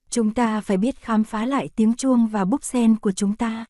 Chúng 0.10 0.34
ta 0.34 0.62
phải 0.62 0.78
biết 0.78 1.02
khám 1.02 1.24
phá 1.24 1.46
lại 1.46 1.70
tiếng 1.76 1.94
chuông 1.94 2.28
và 2.28 2.46
búp 2.46 2.64
sen 2.64 2.96
của 2.96 3.12
chúng 3.12 3.36
ta, 3.36 3.66